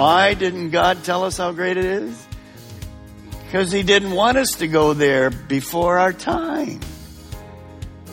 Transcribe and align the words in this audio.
Why 0.00 0.32
didn't 0.32 0.70
God 0.70 1.04
tell 1.04 1.24
us 1.24 1.36
how 1.36 1.52
great 1.52 1.76
it 1.76 1.84
is? 1.84 2.26
Because 3.44 3.70
He 3.70 3.82
didn't 3.82 4.12
want 4.12 4.38
us 4.38 4.52
to 4.52 4.66
go 4.66 4.94
there 4.94 5.28
before 5.28 5.98
our 5.98 6.14
time. 6.14 6.80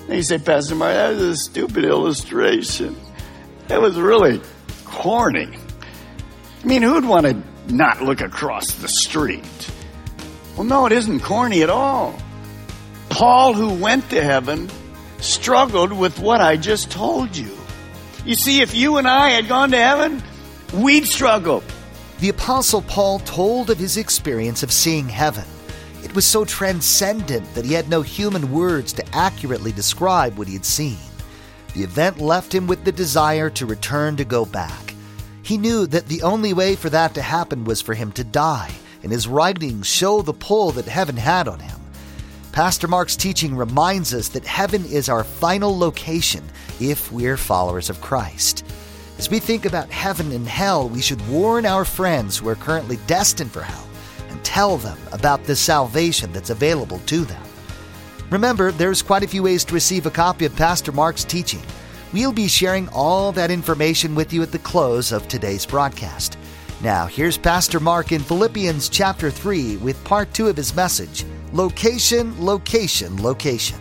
And 0.07 0.17
you 0.17 0.21
say, 0.21 0.37
Pastor 0.37 0.75
Mark, 0.75 0.93
that 0.93 1.11
was 1.11 1.21
a 1.21 1.37
stupid 1.37 1.85
illustration. 1.85 2.97
That 3.69 3.79
was 3.79 3.97
really 3.97 4.41
corny. 4.83 5.47
I 6.61 6.67
mean, 6.67 6.81
who'd 6.81 7.05
want 7.05 7.25
to 7.25 7.41
not 7.73 8.01
look 8.01 8.19
across 8.19 8.73
the 8.73 8.89
street? 8.89 9.71
Well, 10.57 10.65
no, 10.65 10.87
it 10.87 10.91
isn't 10.91 11.21
corny 11.21 11.63
at 11.63 11.69
all. 11.69 12.19
Paul, 13.07 13.53
who 13.53 13.81
went 13.81 14.09
to 14.09 14.21
heaven, 14.21 14.69
struggled 15.19 15.93
with 15.93 16.19
what 16.19 16.41
I 16.41 16.57
just 16.57 16.91
told 16.91 17.37
you. 17.37 17.57
You 18.25 18.35
see, 18.35 18.59
if 18.59 18.75
you 18.75 18.97
and 18.97 19.07
I 19.07 19.29
had 19.29 19.47
gone 19.47 19.71
to 19.71 19.77
heaven, 19.77 20.21
we'd 20.73 21.05
struggle. 21.05 21.63
The 22.19 22.29
Apostle 22.29 22.81
Paul 22.81 23.19
told 23.19 23.69
of 23.69 23.77
his 23.77 23.97
experience 23.97 24.63
of 24.63 24.71
seeing 24.71 25.07
heaven. 25.07 25.45
It 26.03 26.15
was 26.15 26.25
so 26.25 26.45
transcendent 26.45 27.53
that 27.53 27.63
he 27.63 27.73
had 27.73 27.89
no 27.89 28.01
human 28.01 28.51
words 28.51 28.91
to 28.93 29.15
accurately 29.15 29.71
describe 29.71 30.35
what 30.35 30.47
he 30.47 30.53
had 30.53 30.65
seen. 30.65 30.97
The 31.75 31.83
event 31.83 32.19
left 32.19 32.55
him 32.55 32.65
with 32.65 32.83
the 32.83 32.91
desire 32.91 33.51
to 33.51 33.67
return 33.67 34.15
to 34.15 34.25
go 34.25 34.45
back. 34.45 34.95
He 35.43 35.59
knew 35.59 35.85
that 35.87 36.07
the 36.07 36.23
only 36.23 36.53
way 36.53 36.75
for 36.75 36.89
that 36.89 37.13
to 37.13 37.21
happen 37.21 37.65
was 37.65 37.81
for 37.81 37.93
him 37.93 38.11
to 38.13 38.23
die, 38.23 38.71
and 39.03 39.11
his 39.11 39.27
writings 39.27 39.85
show 39.85 40.23
the 40.23 40.33
pull 40.33 40.71
that 40.71 40.85
heaven 40.85 41.17
had 41.17 41.47
on 41.47 41.59
him. 41.59 41.79
Pastor 42.51 42.87
Mark's 42.87 43.15
teaching 43.15 43.55
reminds 43.55 44.11
us 44.15 44.29
that 44.29 44.43
heaven 44.43 44.83
is 44.85 45.07
our 45.07 45.23
final 45.23 45.77
location 45.77 46.43
if 46.79 47.11
we're 47.11 47.37
followers 47.37 47.91
of 47.91 48.01
Christ. 48.01 48.65
As 49.17 49.31
we 49.31 49.39
think 49.39 49.65
about 49.65 49.89
heaven 49.89 50.31
and 50.31 50.47
hell, 50.47 50.87
we 50.87 51.01
should 51.01 51.27
warn 51.27 51.65
our 51.65 51.83
friends 51.83 52.37
who 52.37 52.47
are 52.49 52.55
currently 52.55 52.97
destined 53.07 53.51
for 53.51 53.63
hell 53.63 53.87
and 54.29 54.43
tell 54.43 54.77
them 54.77 54.97
about 55.11 55.43
the 55.43 55.55
salvation 55.55 56.31
that's 56.31 56.51
available 56.51 56.99
to 57.07 57.25
them. 57.25 57.41
Remember, 58.29 58.71
there's 58.71 59.01
quite 59.01 59.23
a 59.23 59.27
few 59.27 59.41
ways 59.41 59.65
to 59.65 59.73
receive 59.73 60.05
a 60.05 60.11
copy 60.11 60.45
of 60.45 60.55
Pastor 60.55 60.91
Mark's 60.91 61.23
teaching. 61.23 61.63
We'll 62.13 62.31
be 62.31 62.47
sharing 62.47 62.89
all 62.89 63.31
that 63.31 63.49
information 63.49 64.13
with 64.13 64.33
you 64.33 64.43
at 64.43 64.51
the 64.51 64.59
close 64.59 65.11
of 65.11 65.27
today's 65.27 65.65
broadcast. 65.65 66.37
Now, 66.83 67.07
here's 67.07 67.39
Pastor 67.39 67.79
Mark 67.79 68.11
in 68.11 68.21
Philippians 68.21 68.87
chapter 68.87 69.31
3 69.31 69.77
with 69.77 70.03
part 70.03 70.31
2 70.35 70.47
of 70.47 70.57
his 70.57 70.75
message 70.75 71.25
Location, 71.53 72.35
Location, 72.39 73.23
Location. 73.23 73.79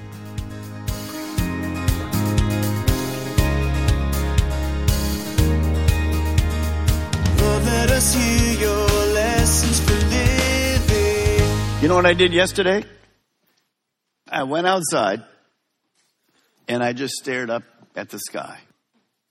You 11.87 11.91
know 11.91 11.95
what 11.95 12.07
I 12.07 12.15
did 12.15 12.33
yesterday? 12.33 12.83
I 14.29 14.43
went 14.43 14.67
outside 14.67 15.23
and 16.67 16.83
I 16.83 16.93
just 16.93 17.15
stared 17.15 17.49
up 17.49 17.63
at 17.95 18.09
the 18.09 18.19
sky. 18.19 18.59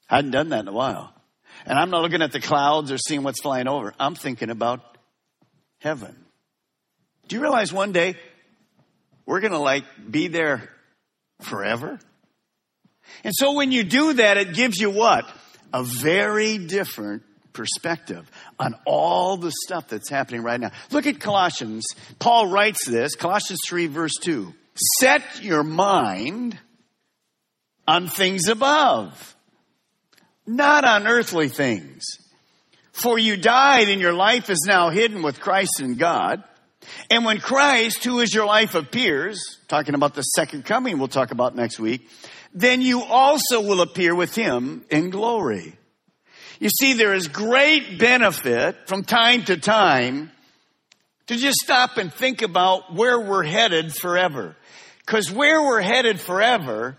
I 0.10 0.16
hadn't 0.16 0.32
done 0.32 0.48
that 0.52 0.62
in 0.62 0.70
a 0.70 0.72
while. 0.72 1.14
And 1.66 1.78
I'm 1.78 1.90
not 1.90 2.02
looking 2.02 2.22
at 2.22 2.32
the 2.32 2.40
clouds 2.40 2.94
or 2.94 2.98
seeing 2.98 3.24
what's 3.24 3.42
flying 3.42 3.68
over. 3.68 3.94
I'm 4.00 4.16
thinking 4.16 4.50
about 4.50 4.98
heaven. 5.80 6.16
Do 7.28 7.36
you 7.36 7.42
realize 7.42 7.74
one 7.74 7.92
day 7.92 8.16
we're 9.26 9.42
going 9.42 9.52
to 9.52 9.60
like 9.60 9.84
be 10.10 10.30
there 10.30 10.70
forever? 11.42 12.00
And 13.26 13.34
so 13.36 13.52
when 13.52 13.74
you 13.74 13.84
do 13.84 14.14
that, 14.14 14.38
it 14.38 14.54
gives 14.54 14.80
you 14.80 14.92
what? 14.92 15.30
A 15.74 15.84
very 15.84 16.58
different 16.58 17.24
perspective 17.56 18.30
on 18.60 18.76
all 18.86 19.38
the 19.38 19.52
stuff 19.66 19.88
that's 19.88 20.10
happening 20.10 20.44
right 20.44 20.60
now. 20.60 20.72
Look 20.92 21.08
at 21.08 21.20
Colossians. 21.20 21.86
Paul 22.20 22.48
writes 22.48 22.86
this, 22.86 23.16
Colossians 23.16 23.62
3 23.68 23.88
verse 23.88 24.14
2. 24.22 24.54
Set 25.00 25.42
your 25.42 25.64
mind 25.64 26.60
on 27.88 28.08
things 28.08 28.48
above, 28.48 29.36
not 30.46 30.86
on 30.86 31.08
earthly 31.08 31.50
things. 31.50 32.04
For 32.92 33.18
you 33.20 33.36
died 33.36 33.90
and 33.90 34.00
your 34.00 34.14
life 34.14 34.50
is 34.50 34.64
now 34.66 34.90
hidden 34.90 35.22
with 35.22 35.40
Christ 35.40 35.82
in 35.82 35.96
God. 35.96 36.44
And 37.10 37.26
when 37.26 37.40
Christ, 37.40 38.04
who 38.04 38.20
is 38.20 38.34
your 38.34 38.46
life, 38.46 38.76
appears, 38.76 39.60
talking 39.68 39.96
about 39.96 40.14
the 40.14 40.22
second 40.22 40.66
coming 40.66 40.98
we'll 40.98 41.08
talk 41.08 41.32
about 41.32 41.56
next 41.56 41.80
week, 41.80 42.08
then 42.54 42.82
you 42.82 43.02
also 43.02 43.62
will 43.62 43.82
appear 43.82 44.16
with 44.16 44.34
him 44.34 44.86
in 44.90 45.10
glory. 45.10 45.78
You 46.60 46.70
see, 46.70 46.94
there 46.94 47.14
is 47.14 47.28
great 47.28 48.00
benefit 48.00 48.88
from 48.88 49.04
time 49.04 49.44
to 49.46 49.58
time 49.58 50.32
to 51.28 51.36
just 51.36 51.58
stop 51.58 51.98
and 51.98 52.14
think 52.14 52.42
about 52.42 52.94
where 52.94 53.20
we're 53.20 53.44
headed 53.44 53.94
forever. 53.94 54.56
Because 55.00 55.32
where 55.32 55.62
we're 55.62 55.82
headed 55.82 56.20
forever, 56.20 56.98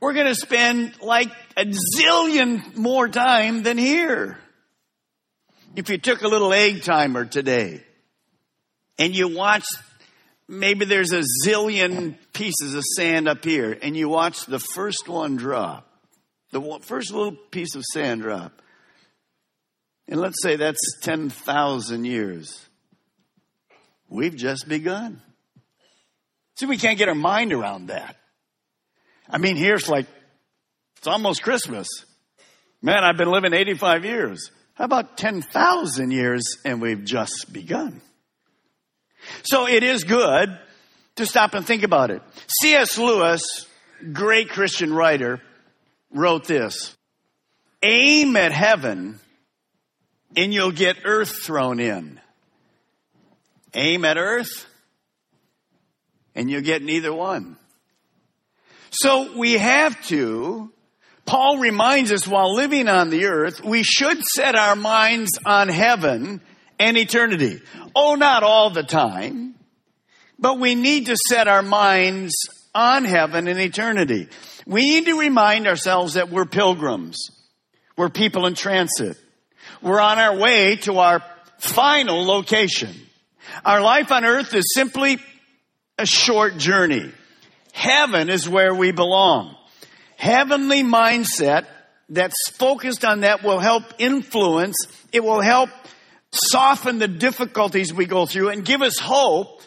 we're 0.00 0.14
going 0.14 0.26
to 0.26 0.34
spend 0.34 1.00
like 1.00 1.30
a 1.56 1.66
zillion 1.96 2.76
more 2.76 3.08
time 3.08 3.62
than 3.62 3.78
here. 3.78 4.38
If 5.76 5.90
you 5.90 5.98
took 5.98 6.22
a 6.22 6.28
little 6.28 6.52
egg 6.52 6.82
timer 6.82 7.24
today 7.24 7.82
and 8.98 9.14
you 9.14 9.28
watch, 9.28 9.64
maybe 10.48 10.84
there's 10.84 11.12
a 11.12 11.22
zillion 11.44 12.16
pieces 12.32 12.74
of 12.74 12.84
sand 12.96 13.28
up 13.28 13.44
here, 13.44 13.76
and 13.82 13.96
you 13.96 14.08
watch 14.08 14.46
the 14.46 14.60
first 14.60 15.08
one 15.08 15.36
drop, 15.36 15.90
the 16.52 16.60
first 16.82 17.12
little 17.12 17.32
piece 17.50 17.74
of 17.74 17.82
sand 17.92 18.22
drop. 18.22 18.62
And 20.08 20.20
let's 20.20 20.42
say 20.42 20.56
that's 20.56 20.98
10,000 21.00 22.04
years. 22.04 22.68
We've 24.08 24.36
just 24.36 24.68
begun. 24.68 25.22
See, 26.56 26.66
we 26.66 26.76
can't 26.76 26.98
get 26.98 27.08
our 27.08 27.14
mind 27.14 27.52
around 27.52 27.86
that. 27.86 28.16
I 29.28 29.38
mean, 29.38 29.56
here's 29.56 29.88
like, 29.88 30.06
it's 30.98 31.06
almost 31.06 31.42
Christmas. 31.42 31.88
Man, 32.82 33.02
I've 33.02 33.16
been 33.16 33.30
living 33.30 33.54
85 33.54 34.04
years. 34.04 34.50
How 34.74 34.84
about 34.84 35.16
10,000 35.16 36.10
years 36.10 36.58
and 36.64 36.82
we've 36.82 37.04
just 37.04 37.52
begun? 37.52 38.02
So 39.42 39.66
it 39.66 39.82
is 39.82 40.04
good 40.04 40.58
to 41.16 41.26
stop 41.26 41.54
and 41.54 41.64
think 41.64 41.82
about 41.82 42.10
it. 42.10 42.22
C.S. 42.60 42.98
Lewis, 42.98 43.66
great 44.12 44.50
Christian 44.50 44.92
writer, 44.92 45.40
wrote 46.10 46.44
this. 46.44 46.94
Aim 47.82 48.36
at 48.36 48.52
heaven 48.52 49.20
and 50.36 50.52
you'll 50.52 50.72
get 50.72 50.96
earth 51.04 51.42
thrown 51.44 51.80
in. 51.80 52.20
Aim 53.74 54.04
at 54.04 54.16
earth 54.16 54.66
and 56.34 56.50
you'll 56.50 56.62
get 56.62 56.82
neither 56.82 57.12
one. 57.12 57.56
So 58.90 59.36
we 59.36 59.54
have 59.54 60.00
to, 60.06 60.70
Paul 61.26 61.58
reminds 61.58 62.12
us 62.12 62.28
while 62.28 62.54
living 62.54 62.88
on 62.88 63.10
the 63.10 63.26
earth, 63.26 63.62
we 63.64 63.82
should 63.82 64.22
set 64.22 64.56
our 64.56 64.76
minds 64.76 65.38
on 65.44 65.68
heaven 65.68 66.40
and 66.78 66.96
eternity. 66.96 67.60
Oh, 67.94 68.14
not 68.14 68.42
all 68.42 68.70
the 68.70 68.82
time, 68.82 69.54
but 70.38 70.58
we 70.58 70.74
need 70.74 71.06
to 71.06 71.16
set 71.28 71.48
our 71.48 71.62
minds 71.62 72.34
on 72.74 73.04
heaven 73.04 73.48
and 73.48 73.58
eternity. 73.58 74.28
We 74.66 74.82
need 74.82 75.06
to 75.06 75.18
remind 75.18 75.66
ourselves 75.66 76.14
that 76.14 76.30
we're 76.30 76.46
pilgrims. 76.46 77.30
We're 77.96 78.10
people 78.10 78.46
in 78.46 78.54
transit. 78.54 79.16
We're 79.84 80.00
on 80.00 80.18
our 80.18 80.34
way 80.36 80.76
to 80.76 80.98
our 80.98 81.22
final 81.58 82.24
location. 82.24 82.94
Our 83.66 83.82
life 83.82 84.10
on 84.10 84.24
earth 84.24 84.54
is 84.54 84.72
simply 84.74 85.18
a 85.98 86.06
short 86.06 86.56
journey. 86.56 87.12
Heaven 87.74 88.30
is 88.30 88.48
where 88.48 88.74
we 88.74 88.92
belong. 88.92 89.54
Heavenly 90.16 90.82
mindset 90.82 91.66
that's 92.08 92.48
focused 92.52 93.04
on 93.04 93.20
that 93.20 93.42
will 93.42 93.58
help 93.58 93.82
influence, 93.98 94.86
it 95.12 95.22
will 95.22 95.42
help 95.42 95.68
soften 96.30 96.98
the 96.98 97.08
difficulties 97.08 97.92
we 97.92 98.06
go 98.06 98.24
through, 98.24 98.48
and 98.48 98.64
give 98.64 98.80
us 98.80 98.98
hope 98.98 99.60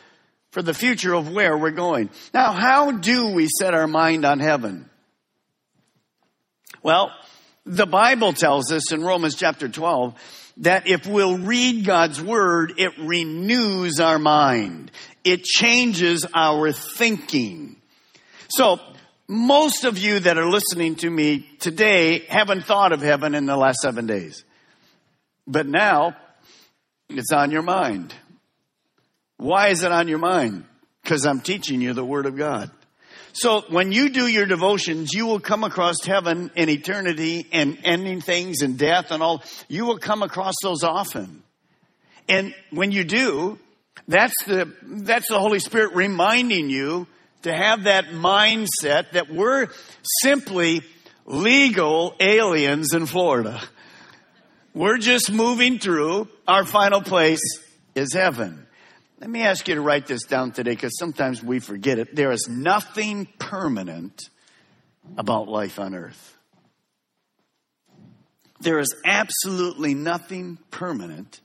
for 0.49 0.63
the 0.63 0.73
future 0.73 1.13
of 1.13 1.31
where 1.31 1.55
we're 1.55 1.69
going. 1.69 2.09
Now, 2.33 2.53
how 2.53 2.91
do 2.91 3.27
we 3.27 3.47
set 3.59 3.75
our 3.75 3.87
mind 3.87 4.25
on 4.25 4.39
heaven? 4.39 4.89
Well, 6.81 7.11
the 7.67 7.85
Bible 7.85 8.33
tells 8.33 8.71
us 8.71 8.91
in 8.91 9.03
Romans 9.03 9.35
chapter 9.35 9.67
12 9.67 10.53
that 10.57 10.87
if 10.87 11.05
we'll 11.05 11.37
read 11.37 11.85
God's 11.85 12.21
word, 12.21 12.73
it 12.77 12.97
renews 12.97 13.99
our 13.99 14.17
mind. 14.17 14.91
It 15.23 15.43
changes 15.43 16.25
our 16.33 16.71
thinking. 16.71 17.75
So, 18.49 18.79
most 19.27 19.83
of 19.83 19.97
you 19.97 20.21
that 20.21 20.37
are 20.37 20.49
listening 20.49 20.95
to 20.97 21.09
me 21.09 21.45
today 21.59 22.19
haven't 22.29 22.63
thought 22.63 22.93
of 22.93 23.01
heaven 23.01 23.35
in 23.35 23.45
the 23.45 23.57
last 23.57 23.79
seven 23.81 24.07
days. 24.07 24.45
But 25.45 25.67
now, 25.67 26.15
it's 27.09 27.33
on 27.33 27.51
your 27.51 27.61
mind. 27.61 28.13
Why 29.35 29.67
is 29.67 29.83
it 29.83 29.91
on 29.91 30.07
your 30.07 30.17
mind? 30.17 30.63
Because 31.03 31.25
I'm 31.25 31.41
teaching 31.41 31.81
you 31.81 31.93
the 31.93 32.05
Word 32.05 32.25
of 32.25 32.37
God. 32.37 32.71
So 33.37 33.61
when 33.69 33.91
you 33.91 34.09
do 34.09 34.25
your 34.25 34.47
devotions, 34.47 35.13
you 35.13 35.27
will 35.27 35.39
come 35.39 35.63
across 35.63 36.03
heaven 36.03 36.49
and 36.55 36.71
eternity 36.71 37.45
and 37.51 37.77
ending 37.83 38.19
things 38.19 38.63
and 38.63 38.79
death 38.79 39.11
and 39.11 39.21
all. 39.21 39.43
You 39.67 39.85
will 39.85 39.99
come 39.99 40.23
across 40.23 40.55
those 40.63 40.83
often. 40.83 41.43
And 42.27 42.55
when 42.71 42.91
you 42.91 43.03
do, 43.03 43.59
that's 44.07 44.33
the, 44.47 44.73
that's 44.81 45.27
the 45.29 45.37
Holy 45.39 45.59
Spirit 45.59 45.93
reminding 45.93 46.71
you 46.71 47.05
to 47.43 47.53
have 47.53 47.83
that 47.83 48.05
mindset 48.05 49.11
that 49.11 49.29
we're 49.31 49.67
simply 50.23 50.81
legal 51.27 52.15
aliens 52.19 52.95
in 52.95 53.05
Florida. 53.05 53.61
We're 54.73 54.97
just 54.97 55.31
moving 55.31 55.77
through. 55.77 56.27
Our 56.47 56.65
final 56.65 57.01
place 57.01 57.61
is 57.93 58.13
heaven. 58.13 58.66
Let 59.19 59.31
me 59.31 59.41
ask 59.41 59.67
you 59.67 59.73
to 59.75 59.81
write 59.81 60.05
this 60.05 60.23
down 60.23 60.51
today 60.51 60.71
because 60.71 60.97
sometimes 60.99 61.41
we 61.41 61.59
forget 61.59 61.97
it. 61.97 62.15
There 62.15 62.31
is 62.31 62.47
nothing 62.47 63.27
permanent 63.39 64.29
about 65.17 65.47
life 65.47 65.79
on 65.79 65.95
earth. 65.95 66.37
There 68.59 68.77
is 68.77 68.93
absolutely 69.03 69.95
nothing 69.95 70.59
permanent 70.69 71.41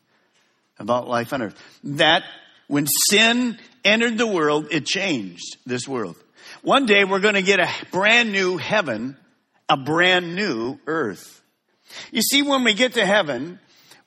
about 0.78 1.08
life 1.08 1.32
on 1.32 1.40
earth. 1.40 1.58
That 1.84 2.24
when 2.68 2.86
sin 3.08 3.58
entered 3.84 4.18
the 4.18 4.26
world, 4.26 4.68
it 4.70 4.84
changed 4.84 5.56
this 5.64 5.88
world. 5.88 6.16
One 6.60 6.84
day 6.84 7.04
we're 7.04 7.20
going 7.20 7.34
to 7.34 7.42
get 7.42 7.58
a 7.58 7.70
brand 7.90 8.32
new 8.32 8.58
heaven, 8.58 9.16
a 9.70 9.78
brand 9.78 10.36
new 10.36 10.78
earth. 10.86 11.40
You 12.10 12.20
see, 12.20 12.42
when 12.42 12.64
we 12.64 12.74
get 12.74 12.94
to 12.94 13.06
heaven, 13.06 13.58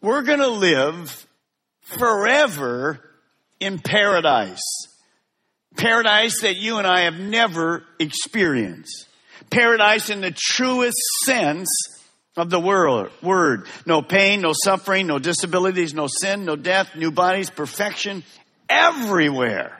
we're 0.01 0.21
going 0.21 0.39
to 0.39 0.49
live 0.49 1.25
forever 1.81 3.01
in 3.65 3.79
paradise. 3.79 4.61
Paradise 5.75 6.41
that 6.41 6.55
you 6.55 6.77
and 6.77 6.87
I 6.87 7.01
have 7.01 7.19
never 7.19 7.83
experienced. 7.99 9.07
Paradise 9.49 10.09
in 10.09 10.21
the 10.21 10.31
truest 10.31 10.97
sense 11.25 11.67
of 12.37 12.49
the 12.49 12.59
word. 12.59 13.67
No 13.85 14.01
pain, 14.01 14.41
no 14.41 14.53
suffering, 14.53 15.07
no 15.07 15.19
disabilities, 15.19 15.93
no 15.93 16.07
sin, 16.07 16.45
no 16.45 16.55
death, 16.55 16.95
new 16.95 17.11
bodies, 17.11 17.49
perfection, 17.49 18.23
everywhere. 18.69 19.77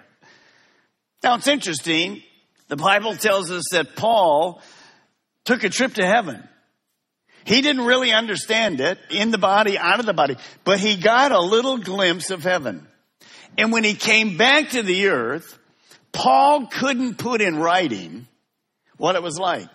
Now 1.24 1.36
it's 1.36 1.48
interesting. 1.48 2.24
The 2.68 2.76
Bible 2.76 3.16
tells 3.16 3.52
us 3.52 3.64
that 3.72 3.96
Paul 3.96 4.62
took 5.46 5.64
a 5.64 5.70
trip 5.70 5.94
to 5.94 6.06
heaven. 6.06 6.44
He 7.46 7.62
didn't 7.62 7.86
really 7.86 8.12
understand 8.12 8.82
it 8.82 8.98
in 9.12 9.30
the 9.30 9.38
body, 9.38 9.78
out 9.78 10.00
of 10.00 10.08
the 10.08 10.14
body, 10.14 10.36
but 10.64 10.80
he 10.80 10.96
got 10.96 11.32
a 11.32 11.40
little 11.40 11.78
glimpse 11.78 12.32
of 12.32 12.44
heaven. 12.44 12.88
And 13.58 13.72
when 13.72 13.84
he 13.84 13.94
came 13.94 14.38
back 14.38 14.72
to 14.72 14.84
the 14.84 15.08
earth, 15.08 15.58
Paul 16.12 16.68
couldn't 16.68 17.18
put 17.18 17.42
in 17.42 17.58
writing 17.58 18.28
what 18.98 19.16
it 19.16 19.24
was 19.24 19.38
like. 19.38 19.68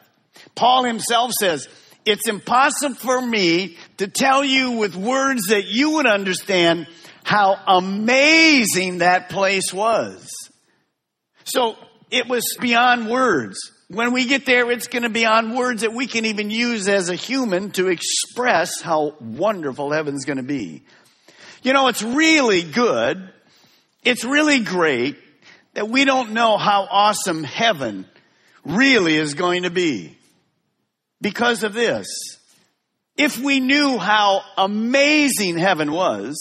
Paul 0.55 0.85
himself 0.85 1.32
says, 1.32 1.69
it's 2.05 2.29
impossible 2.29 2.94
for 2.94 3.21
me 3.21 3.77
to 3.99 4.09
tell 4.09 4.44
you 4.44 4.73
with 4.73 4.97
words 4.97 5.49
that 5.49 5.67
you 5.67 5.93
would 5.93 6.06
understand 6.06 6.87
how 7.23 7.59
amazing 7.67 8.99
that 8.99 9.29
place 9.29 9.73
was. 9.73 10.31
So 11.44 11.77
it 12.11 12.29
was 12.29 12.56
beyond 12.61 13.09
words. 13.09 13.59
When 13.88 14.12
we 14.12 14.27
get 14.27 14.47
there, 14.47 14.71
it's 14.71 14.87
going 14.87 15.03
to 15.03 15.11
be 15.11 15.27
on 15.27 15.56
words 15.56 15.82
that 15.82 15.93
we 15.93 16.06
can 16.06 16.25
even 16.25 16.50
use 16.50 16.88
as 16.88 17.11
a 17.11 17.15
human 17.15 17.71
to 17.73 17.88
express 17.88 18.81
how 18.81 19.15
wonderful 19.21 19.93
heaven's 19.93 20.25
going 20.25 20.38
to 20.38 20.43
be. 20.43 20.85
You 21.62 21.73
know, 21.73 21.88
it's 21.88 22.03
really 22.03 22.62
good 22.62 23.31
it's 24.02 24.25
really 24.25 24.61
great 24.61 25.17
that 25.75 25.88
we 25.88 26.05
don't 26.05 26.32
know 26.32 26.56
how 26.56 26.87
awesome 26.91 27.44
heaven 27.44 28.06
really 28.64 29.17
is 29.17 29.35
going 29.35 29.62
to 29.64 29.70
be 29.70 30.17
because 31.20 31.62
of 31.62 31.73
this. 31.73 32.08
If 33.17 33.38
we 33.38 33.61
knew 33.61 33.99
how 33.99 34.43
amazing 34.56 35.58
heaven 35.58 35.93
was, 35.93 36.37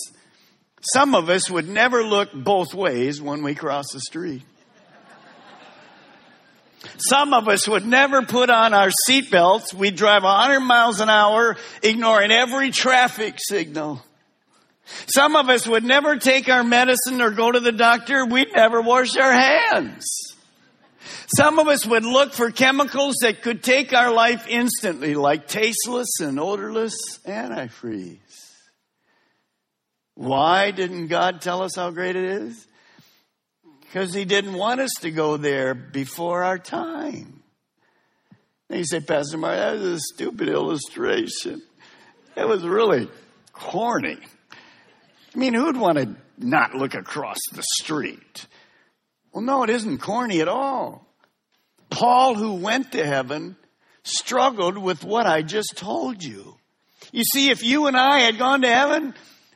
some 0.81 1.13
of 1.13 1.29
us 1.29 1.49
would 1.49 1.67
never 1.67 2.03
look 2.03 2.29
both 2.33 2.73
ways 2.73 3.21
when 3.21 3.43
we 3.43 3.55
cross 3.55 3.91
the 3.91 3.99
street. 3.99 4.43
Some 6.97 7.33
of 7.33 7.47
us 7.47 7.67
would 7.67 7.85
never 7.85 8.21
put 8.21 8.49
on 8.49 8.73
our 8.73 8.89
seatbelts. 9.07 9.73
We'd 9.73 9.95
drive 9.95 10.23
100 10.23 10.61
miles 10.61 11.01
an 11.01 11.09
hour, 11.09 11.57
ignoring 11.83 12.31
every 12.31 12.71
traffic 12.71 13.35
signal. 13.37 14.01
Some 15.07 15.35
of 15.35 15.49
us 15.49 15.67
would 15.67 15.83
never 15.83 16.17
take 16.17 16.49
our 16.49 16.63
medicine 16.63 17.21
or 17.21 17.31
go 17.31 17.51
to 17.51 17.59
the 17.59 17.71
doctor. 17.71 18.25
We'd 18.25 18.53
never 18.53 18.81
wash 18.81 19.15
our 19.17 19.31
hands. 19.31 20.05
Some 21.35 21.59
of 21.59 21.67
us 21.67 21.85
would 21.85 22.05
look 22.05 22.33
for 22.33 22.51
chemicals 22.51 23.17
that 23.21 23.43
could 23.43 23.63
take 23.63 23.93
our 23.93 24.11
life 24.11 24.47
instantly, 24.47 25.13
like 25.13 25.47
tasteless 25.47 26.19
and 26.19 26.39
odorless 26.39 26.95
antifreeze. 27.25 28.17
Why 30.15 30.71
didn't 30.71 31.07
God 31.07 31.41
tell 31.41 31.61
us 31.61 31.75
how 31.75 31.91
great 31.91 32.15
it 32.15 32.25
is? 32.25 32.67
Because 33.81 34.13
He 34.13 34.25
didn't 34.25 34.53
want 34.53 34.81
us 34.81 34.91
to 35.01 35.11
go 35.11 35.37
there 35.37 35.73
before 35.73 36.43
our 36.43 36.57
time. 36.59 37.43
And 38.69 38.79
you 38.79 38.85
say, 38.85 38.99
Pastor 38.99 39.37
Mark, 39.37 39.55
that 39.55 39.73
was 39.73 39.83
a 39.83 39.99
stupid 39.99 40.49
illustration. 40.49 41.61
It 42.35 42.47
was 42.47 42.63
really 42.63 43.07
corny. 43.53 44.17
I 45.39 45.41
mean, 45.41 45.53
who'd 45.53 45.77
want 45.77 45.97
to 45.97 46.15
not 46.37 46.75
look 46.75 46.95
across 46.95 47.37
the 47.53 47.63
street? 47.79 48.45
Well, 49.31 49.41
no, 49.41 49.63
it 49.63 49.69
isn't 49.69 49.99
corny 49.99 50.41
at 50.41 50.49
all. 50.49 51.07
Paul, 51.89 52.35
who 52.35 52.55
went 52.55 52.91
to 52.91 53.05
heaven, 53.05 53.55
struggled 54.03 54.77
with 54.77 55.05
what 55.05 55.25
I 55.27 55.41
just 55.41 55.77
told 55.77 56.25
you. 56.25 56.57
You 57.13 57.23
see, 57.23 57.51
if 57.51 57.63
you 57.63 57.87
and 57.87 57.95
I 57.95 58.19
had 58.19 58.37
gone 58.37 58.63
to 58.63 58.67
heaven, 58.67 59.13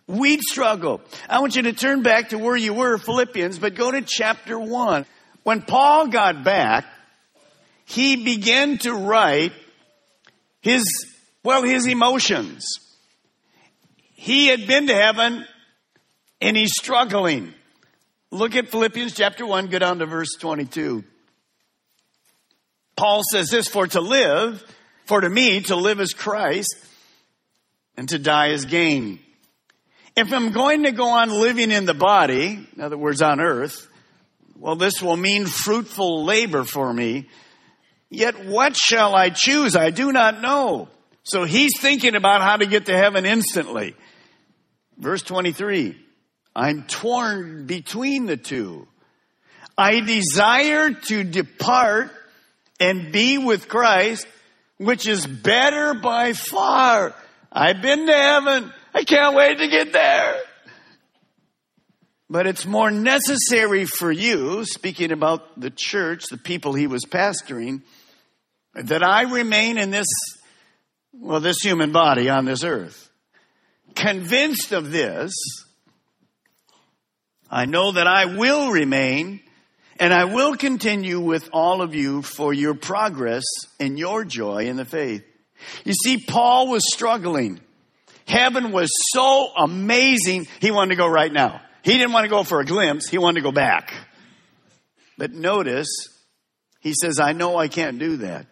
we'd 0.08 0.40
struggle. 0.40 1.02
I 1.30 1.42
want 1.42 1.58
you 1.58 1.64
to 1.64 1.74
turn 1.74 2.02
back 2.02 2.30
to 2.30 2.38
where 2.38 2.56
you 2.56 2.74
were, 2.74 2.98
Philippians, 2.98 3.60
but 3.60 3.76
go 3.76 3.92
to 3.92 4.04
chapter 4.04 4.58
one. 4.58 5.06
When 5.44 5.62
Paul 5.62 6.08
got 6.08 6.46
back, 6.46 6.86
he 7.84 8.24
began 8.24 8.78
to 8.78 8.94
write 8.94 9.52
his, 10.62 10.86
well, 11.44 11.62
his 11.62 11.88
emotions. 11.88 12.64
He 14.14 14.48
had 14.48 14.66
been 14.66 14.88
to 14.88 14.96
heaven 14.96 15.46
and 16.44 16.58
he's 16.58 16.74
struggling. 16.74 17.54
Look 18.30 18.56
at 18.56 18.68
Philippians 18.68 19.14
chapter 19.14 19.46
1, 19.46 19.68
go 19.68 19.80
down 19.80 20.00
to 20.00 20.06
verse 20.06 20.36
22. 20.40 21.04
Paul 22.98 23.22
says 23.32 23.50
this, 23.50 23.68
for 23.68 23.88
to 23.88 24.02
live, 24.02 24.64
for 25.06 25.22
to 25.22 25.30
me 25.30 25.62
to 25.62 25.76
live 25.76 26.00
is 26.00 26.14
Christ 26.14 26.76
and 27.96 28.10
to 28.10 28.20
die 28.20 28.50
is 28.50 28.66
gain. 28.66 29.20
If 30.16 30.34
I'm 30.34 30.52
going 30.52 30.84
to 30.84 30.92
go 30.92 31.08
on 31.08 31.30
living 31.32 31.72
in 31.72 31.86
the 31.86 31.94
body, 31.94 32.68
in 32.76 32.82
other 32.82 32.98
words, 32.98 33.22
on 33.22 33.40
earth, 33.40 33.88
well, 34.60 34.76
this 34.76 35.02
will 35.02 35.18
mean 35.18 35.46
fruitful 35.46 36.26
labor 36.26 36.66
for 36.66 36.94
me. 36.94 37.30
Yet 38.10 38.46
what 38.46 38.76
shall 38.76 39.16
I 39.16 39.30
choose? 39.30 39.76
I 39.76 39.90
do 39.90 40.12
not 40.12 40.42
know. 40.42 40.90
So 41.24 41.46
he's 41.46 41.80
thinking 41.80 42.16
about 42.16 42.42
how 42.42 42.58
to 42.58 42.66
get 42.66 42.88
to 42.88 42.98
heaven 42.98 43.26
instantly. 43.26 43.96
Verse 44.98 45.24
23. 45.24 46.03
I'm 46.56 46.84
torn 46.84 47.66
between 47.66 48.26
the 48.26 48.38
two. 48.38 48.88
I 49.78 50.02
desire 50.02 50.92
to 50.92 51.24
depart 51.24 52.12
and 52.80 53.12
be 53.12 53.38
with 53.38 53.68
Christ, 53.68 54.28
which 54.78 55.08
is 55.08 55.26
better 55.26 55.94
by 55.96 56.34
far. 56.34 57.16
I've 57.52 57.82
been 57.82 58.06
to 58.06 58.14
heaven. 58.14 58.74
I 58.94 59.04
can't 59.04 59.36
wait 59.36 59.58
to 59.58 59.68
get 59.68 59.94
there. 59.94 60.36
But 62.30 62.48
it's 62.48 62.66
more 62.66 62.92
necessary 62.92 63.86
for 63.86 64.12
you, 64.12 64.66
speaking 64.66 65.12
about 65.12 65.60
the 65.60 65.72
church, 65.72 66.26
the 66.30 66.38
people 66.38 66.74
he 66.74 66.88
was 66.88 67.06
pastoring, 67.06 67.82
that 68.76 69.04
I 69.04 69.24
remain 69.24 69.78
in 69.78 69.92
this, 69.92 70.08
well, 71.14 71.40
this 71.40 71.62
human 71.62 71.92
body 71.92 72.30
on 72.30 72.46
this 72.46 72.64
earth. 72.64 73.10
convinced 73.96 74.72
of 74.72 74.92
this, 74.92 75.34
I 77.54 77.66
know 77.66 77.92
that 77.92 78.08
I 78.08 78.26
will 78.26 78.72
remain 78.72 79.40
and 80.00 80.12
I 80.12 80.26
will 80.26 80.58
continue 80.58 81.20
with 81.20 81.52
all 81.54 81.84
of 81.84 81.94
you 81.94 82.24
for 82.24 82.52
your 82.52 82.74
progress 82.74 83.44
and 83.80 84.00
your 84.00 84.26
joy 84.26 84.66
in 84.66 84.76
the 84.76 84.86
faith. 84.86 85.24
You 85.86 85.94
see, 85.94 86.18
Paul 86.18 86.68
was 86.70 86.82
struggling. 86.92 87.60
Heaven 88.28 88.72
was 88.72 88.90
so 89.14 89.52
amazing, 89.56 90.48
he 90.62 90.72
wanted 90.72 90.96
to 90.96 90.98
go 90.98 91.08
right 91.08 91.32
now. 91.32 91.62
He 91.84 91.92
didn't 91.92 92.12
want 92.14 92.24
to 92.24 92.30
go 92.30 92.44
for 92.44 92.60
a 92.60 92.66
glimpse, 92.66 93.08
he 93.08 93.20
wanted 93.20 93.42
to 93.42 93.44
go 93.44 93.52
back. 93.52 93.94
But 95.20 95.32
notice, 95.32 95.90
he 96.80 96.96
says, 97.00 97.20
I 97.20 97.34
know 97.34 97.56
I 97.56 97.68
can't 97.68 98.00
do 98.00 98.18
that. 98.18 98.48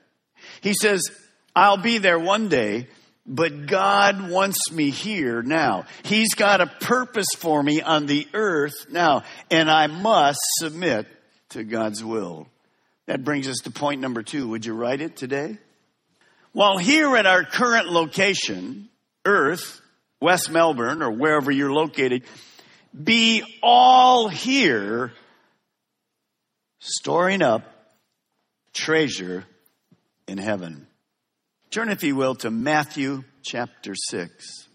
He 0.62 0.75
says, 0.75 1.10
I'll 1.55 1.81
be 1.81 1.98
there 1.98 2.20
one 2.20 2.50
day, 2.50 2.86
but 3.25 3.68
God 3.68 4.30
wants 4.30 4.72
me 4.72 4.90
here 4.90 5.42
now. 5.42 5.86
He's 6.04 6.34
got 6.34 6.62
a 6.62 6.68
purpose 6.68 7.28
for 7.38 7.62
me 7.62 7.82
on 7.82 8.06
the 8.06 8.28
earth 8.34 8.88
now, 8.90 9.24
and 9.50 9.70
I 9.70 9.88
must 9.88 10.40
submit 10.60 11.08
to 11.50 11.63
God's 11.63 12.04
will. 12.04 12.48
That 13.06 13.24
brings 13.24 13.48
us 13.48 13.58
to 13.63 13.72
point 13.72 14.01
number 14.01 14.24
two. 14.24 14.48
Would 14.50 14.66
you 14.66 14.74
write 14.74 15.01
it 15.01 15.16
today? 15.16 15.58
While 16.54 16.78
here 16.78 17.16
at 17.16 17.25
our 17.25 17.44
current 17.44 17.88
location, 17.90 18.90
Earth, 19.25 19.82
West 20.20 20.51
Melbourne, 20.51 21.01
or 21.01 21.12
wherever 21.12 21.51
you're 21.51 21.72
located, 21.72 22.24
be 23.01 23.44
all 23.62 24.28
here 24.28 25.13
storing 26.80 27.42
up 27.42 27.63
treasure 28.74 29.46
in 30.28 30.38
heaven. 30.38 30.88
Turn, 31.72 31.88
if 31.88 32.04
you 32.04 32.18
will, 32.18 32.36
to 32.36 32.51
Matthew 32.51 33.24
chapter 33.44 33.96
6. 33.96 34.68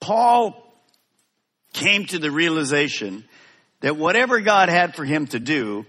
Paul 0.00 0.54
came 1.74 2.06
to 2.06 2.18
the 2.18 2.30
realization 2.30 3.24
that 3.80 3.98
whatever 3.98 4.40
God 4.40 4.70
had 4.70 4.96
for 4.96 5.04
him 5.04 5.26
to 5.26 5.38
do, 5.38 5.84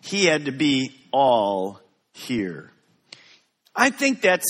he 0.00 0.24
had 0.24 0.46
to 0.46 0.50
be 0.50 0.90
all 1.12 1.78
here. 2.12 2.72
I 3.72 3.90
think 3.90 4.20
that's 4.20 4.48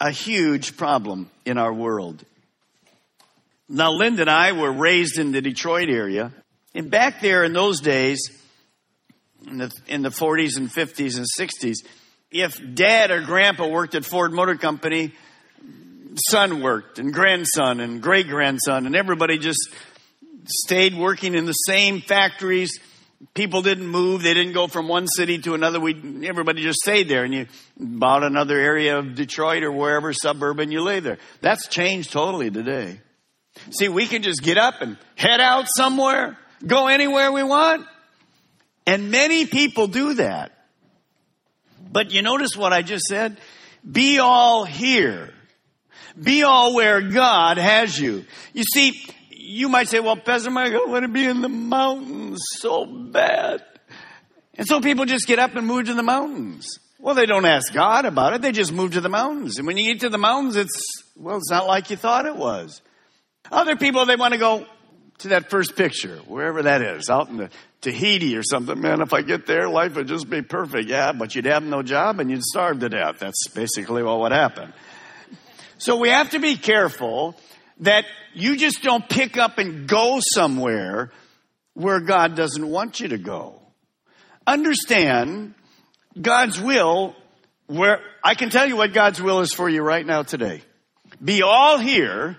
a 0.00 0.12
huge 0.12 0.76
problem 0.76 1.28
in 1.44 1.58
our 1.58 1.72
world. 1.72 2.24
Now, 3.68 3.90
Linda 3.90 4.22
and 4.22 4.30
I 4.30 4.52
were 4.52 4.70
raised 4.70 5.18
in 5.18 5.32
the 5.32 5.40
Detroit 5.40 5.88
area, 5.88 6.30
and 6.72 6.88
back 6.88 7.20
there 7.20 7.42
in 7.42 7.52
those 7.52 7.80
days, 7.80 8.30
in 9.44 9.58
the, 9.58 9.72
in 9.88 10.02
the 10.02 10.10
40s 10.10 10.56
and 10.56 10.68
50s 10.70 11.16
and 11.16 11.26
60s, 11.36 11.78
if 12.30 12.60
dad 12.74 13.10
or 13.10 13.22
grandpa 13.22 13.66
worked 13.66 13.94
at 13.94 14.04
Ford 14.04 14.32
Motor 14.32 14.56
Company, 14.56 15.12
son 16.28 16.62
worked 16.62 16.98
and 16.98 17.12
grandson 17.12 17.80
and 17.80 18.02
great 18.02 18.28
grandson 18.28 18.86
and 18.86 18.96
everybody 18.96 19.38
just 19.38 19.70
stayed 20.46 20.96
working 20.96 21.34
in 21.34 21.44
the 21.44 21.52
same 21.52 22.00
factories. 22.00 22.78
People 23.34 23.62
didn't 23.62 23.86
move. 23.86 24.22
They 24.22 24.32
didn't 24.32 24.54
go 24.54 24.66
from 24.66 24.88
one 24.88 25.06
city 25.06 25.38
to 25.40 25.54
another. 25.54 25.78
We, 25.78 26.26
everybody 26.26 26.62
just 26.62 26.80
stayed 26.80 27.08
there 27.08 27.24
and 27.24 27.34
you 27.34 27.46
bought 27.78 28.22
another 28.22 28.58
area 28.58 28.98
of 28.98 29.14
Detroit 29.14 29.62
or 29.62 29.72
wherever 29.72 30.12
suburb 30.12 30.58
and 30.58 30.72
you 30.72 30.80
lay 30.82 31.00
there. 31.00 31.18
That's 31.40 31.68
changed 31.68 32.12
totally 32.12 32.50
today. 32.50 33.00
See, 33.72 33.88
we 33.88 34.06
can 34.06 34.22
just 34.22 34.42
get 34.42 34.56
up 34.56 34.80
and 34.80 34.96
head 35.16 35.40
out 35.40 35.66
somewhere, 35.68 36.38
go 36.66 36.86
anywhere 36.86 37.30
we 37.30 37.42
want. 37.42 37.86
And 38.86 39.10
many 39.10 39.46
people 39.46 39.86
do 39.86 40.14
that. 40.14 40.52
But 41.90 42.12
you 42.12 42.22
notice 42.22 42.56
what 42.56 42.72
I 42.72 42.82
just 42.82 43.06
said? 43.06 43.38
Be 43.90 44.18
all 44.18 44.64
here. 44.64 45.32
Be 46.20 46.42
all 46.42 46.74
where 46.74 47.00
God 47.00 47.58
has 47.58 47.98
you. 47.98 48.24
You 48.52 48.64
see, 48.64 49.00
you 49.30 49.68
might 49.68 49.88
say, 49.88 50.00
well, 50.00 50.16
Pastor 50.16 50.50
Mike, 50.50 50.72
I 50.72 50.84
want 50.86 51.02
to 51.02 51.08
be 51.08 51.24
in 51.24 51.40
the 51.40 51.48
mountains 51.48 52.40
so 52.58 52.84
bad. 52.84 53.64
And 54.54 54.66
so 54.66 54.80
people 54.80 55.04
just 55.06 55.26
get 55.26 55.38
up 55.38 55.54
and 55.54 55.66
move 55.66 55.86
to 55.86 55.94
the 55.94 56.02
mountains. 56.02 56.78
Well, 56.98 57.14
they 57.14 57.26
don't 57.26 57.46
ask 57.46 57.72
God 57.72 58.04
about 58.04 58.34
it. 58.34 58.42
They 58.42 58.52
just 58.52 58.72
move 58.72 58.92
to 58.92 59.00
the 59.00 59.08
mountains. 59.08 59.56
And 59.56 59.66
when 59.66 59.78
you 59.78 59.90
get 59.90 60.00
to 60.00 60.10
the 60.10 60.18
mountains, 60.18 60.56
it's, 60.56 60.82
well, 61.16 61.38
it's 61.38 61.50
not 61.50 61.66
like 61.66 61.90
you 61.90 61.96
thought 61.96 62.26
it 62.26 62.36
was. 62.36 62.82
Other 63.50 63.76
people, 63.76 64.04
they 64.04 64.16
want 64.16 64.34
to 64.34 64.38
go 64.38 64.66
to 65.20 65.28
that 65.28 65.50
first 65.50 65.76
picture, 65.76 66.16
wherever 66.26 66.62
that 66.62 66.82
is, 66.82 67.08
out 67.08 67.28
in 67.28 67.36
the 67.36 67.50
Tahiti 67.80 68.36
or 68.36 68.42
something. 68.42 68.80
Man, 68.80 69.00
if 69.00 69.12
I 69.12 69.22
get 69.22 69.46
there, 69.46 69.68
life 69.68 69.96
would 69.96 70.08
just 70.08 70.28
be 70.28 70.42
perfect. 70.42 70.88
Yeah, 70.88 71.12
but 71.12 71.34
you'd 71.34 71.46
have 71.46 71.62
no 71.62 71.82
job 71.82 72.20
and 72.20 72.30
you'd 72.30 72.42
starve 72.42 72.80
to 72.80 72.88
death. 72.88 73.18
That's 73.18 73.48
basically 73.48 74.02
what 74.02 74.20
would 74.20 74.32
happen. 74.32 74.72
So 75.78 75.96
we 75.96 76.10
have 76.10 76.30
to 76.30 76.38
be 76.38 76.56
careful 76.56 77.36
that 77.80 78.04
you 78.34 78.56
just 78.56 78.82
don't 78.82 79.08
pick 79.08 79.38
up 79.38 79.58
and 79.58 79.88
go 79.88 80.20
somewhere 80.34 81.10
where 81.74 82.00
God 82.00 82.36
doesn't 82.36 82.66
want 82.66 83.00
you 83.00 83.08
to 83.08 83.18
go. 83.18 83.60
Understand 84.46 85.54
God's 86.20 86.60
will 86.60 87.14
where 87.66 88.00
I 88.22 88.34
can 88.34 88.50
tell 88.50 88.66
you 88.66 88.76
what 88.76 88.92
God's 88.92 89.22
will 89.22 89.40
is 89.40 89.54
for 89.54 89.68
you 89.68 89.82
right 89.82 90.04
now 90.04 90.22
today. 90.22 90.62
Be 91.22 91.42
all 91.42 91.78
here 91.78 92.36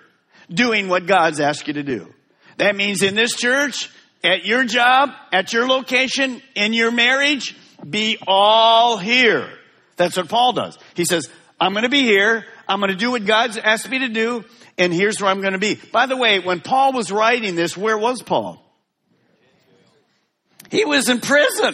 doing 0.54 0.90
what 0.90 1.06
God's 1.06 1.40
asked 1.40 1.68
you 1.68 1.74
to 1.76 1.84
do. 1.84 2.14
That 2.62 2.76
means 2.76 3.02
in 3.02 3.16
this 3.16 3.34
church, 3.34 3.90
at 4.24 4.46
your 4.46 4.64
job, 4.66 5.10
at 5.34 5.52
your 5.52 5.68
location, 5.68 6.44
in 6.54 6.74
your 6.74 6.92
marriage, 6.92 7.58
be 7.90 8.20
all 8.28 8.98
here. 8.98 9.50
That's 9.96 10.16
what 10.16 10.30
Paul 10.30 10.54
does. 10.54 10.78
He 10.94 11.06
says, 11.06 11.28
I'm 11.60 11.74
going 11.74 11.86
to 11.86 11.90
be 11.90 12.04
here. 12.04 12.46
I'm 12.68 12.80
going 12.80 12.92
to 12.92 12.96
do 12.96 13.10
what 13.10 13.26
God's 13.26 13.58
asked 13.58 13.90
me 13.90 13.98
to 14.00 14.10
do. 14.10 14.46
And 14.78 14.94
here's 14.94 15.20
where 15.20 15.32
I'm 15.32 15.42
going 15.42 15.54
to 15.54 15.60
be. 15.60 15.80
By 15.92 16.06
the 16.06 16.16
way, 16.16 16.38
when 16.38 16.60
Paul 16.60 16.94
was 16.94 17.12
writing 17.12 17.56
this, 17.56 17.76
where 17.76 17.98
was 17.98 18.22
Paul? 18.22 18.64
He 20.70 20.86
was 20.86 21.10
in 21.10 21.20
prison. 21.20 21.74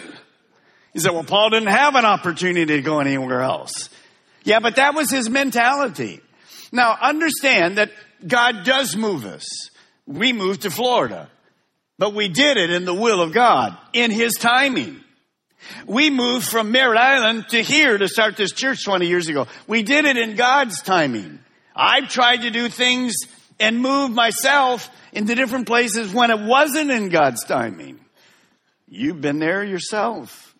He 0.94 1.00
said, 1.00 1.12
well, 1.12 1.22
Paul 1.22 1.50
didn't 1.50 1.68
have 1.68 1.96
an 1.96 2.06
opportunity 2.06 2.76
to 2.76 2.80
go 2.80 3.00
anywhere 3.00 3.42
else. 3.42 3.90
Yeah, 4.42 4.60
but 4.60 4.76
that 4.76 4.94
was 4.94 5.10
his 5.10 5.28
mentality. 5.28 6.22
Now 6.72 6.96
understand 6.98 7.76
that 7.76 7.90
God 8.26 8.64
does 8.64 8.96
move 8.96 9.26
us. 9.26 9.68
We 10.08 10.32
moved 10.32 10.62
to 10.62 10.70
Florida. 10.70 11.28
But 11.98 12.14
we 12.14 12.28
did 12.28 12.56
it 12.56 12.70
in 12.70 12.84
the 12.84 12.94
will 12.94 13.20
of 13.20 13.32
God, 13.32 13.76
in 13.92 14.10
His 14.10 14.34
timing. 14.34 15.00
We 15.86 16.08
moved 16.08 16.46
from 16.46 16.72
Merritt 16.72 16.98
Island 16.98 17.48
to 17.50 17.62
here 17.62 17.98
to 17.98 18.08
start 18.08 18.36
this 18.36 18.52
church 18.52 18.84
20 18.84 19.06
years 19.06 19.28
ago. 19.28 19.46
We 19.66 19.82
did 19.82 20.04
it 20.06 20.16
in 20.16 20.34
God's 20.36 20.80
timing. 20.80 21.40
I've 21.76 22.08
tried 22.08 22.42
to 22.42 22.50
do 22.50 22.68
things 22.68 23.16
and 23.60 23.80
move 23.80 24.12
myself 24.12 24.88
into 25.12 25.34
different 25.34 25.66
places 25.66 26.14
when 26.14 26.30
it 26.30 26.40
wasn't 26.40 26.90
in 26.90 27.08
God's 27.08 27.44
timing. 27.44 27.98
You've 28.88 29.20
been 29.20 29.40
there 29.40 29.64
yourself. 29.64 30.54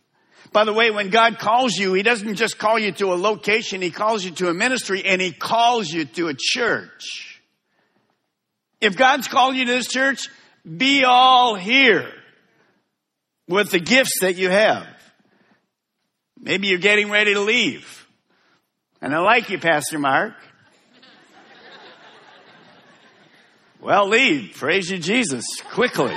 By 0.53 0.65
the 0.65 0.73
way, 0.73 0.91
when 0.91 1.11
God 1.11 1.39
calls 1.39 1.75
you, 1.77 1.95
He 1.95 2.03
doesn't 2.03 2.35
just 2.35 2.59
call 2.59 2.79
you 2.79 2.93
to 2.93 3.13
a 3.13 3.17
location, 3.17 3.81
He 3.81 3.91
calls 3.91 4.25
you 4.25 4.33
to 4.33 4.49
a 4.49 4.55
ministry 4.55 5.05
and 5.05 5.23
He 5.23 5.33
calls 5.33 5.91
you 5.91 6.05
to 6.05 6.29
a 6.29 6.35
church. 6.37 7.28
If 8.81 8.97
God's 8.97 9.29
called 9.29 9.57
you 9.57 9.65
to 9.65 9.73
this 9.73 9.89
church, 9.89 10.29
be 10.65 11.05
all 11.05 11.55
here 11.55 12.13
with 13.49 13.71
the 13.71 13.81
gifts 13.81 14.21
that 14.21 14.37
you 14.37 14.51
have. 14.51 14.87
Maybe 16.39 16.69
you're 16.69 16.79
getting 16.79 17.11
ready 17.11 17.35
to 17.35 17.41
leave. 17.41 18.07
And 19.01 19.15
I 19.15 19.21
like 19.21 19.51
you, 19.51 19.59
Pastor 19.59 19.99
Mark. 19.99 20.35
Well, 23.81 24.09
leave. 24.09 24.55
Praise 24.57 24.91
you, 24.91 24.99
Jesus, 24.99 25.45
quickly. 25.73 26.17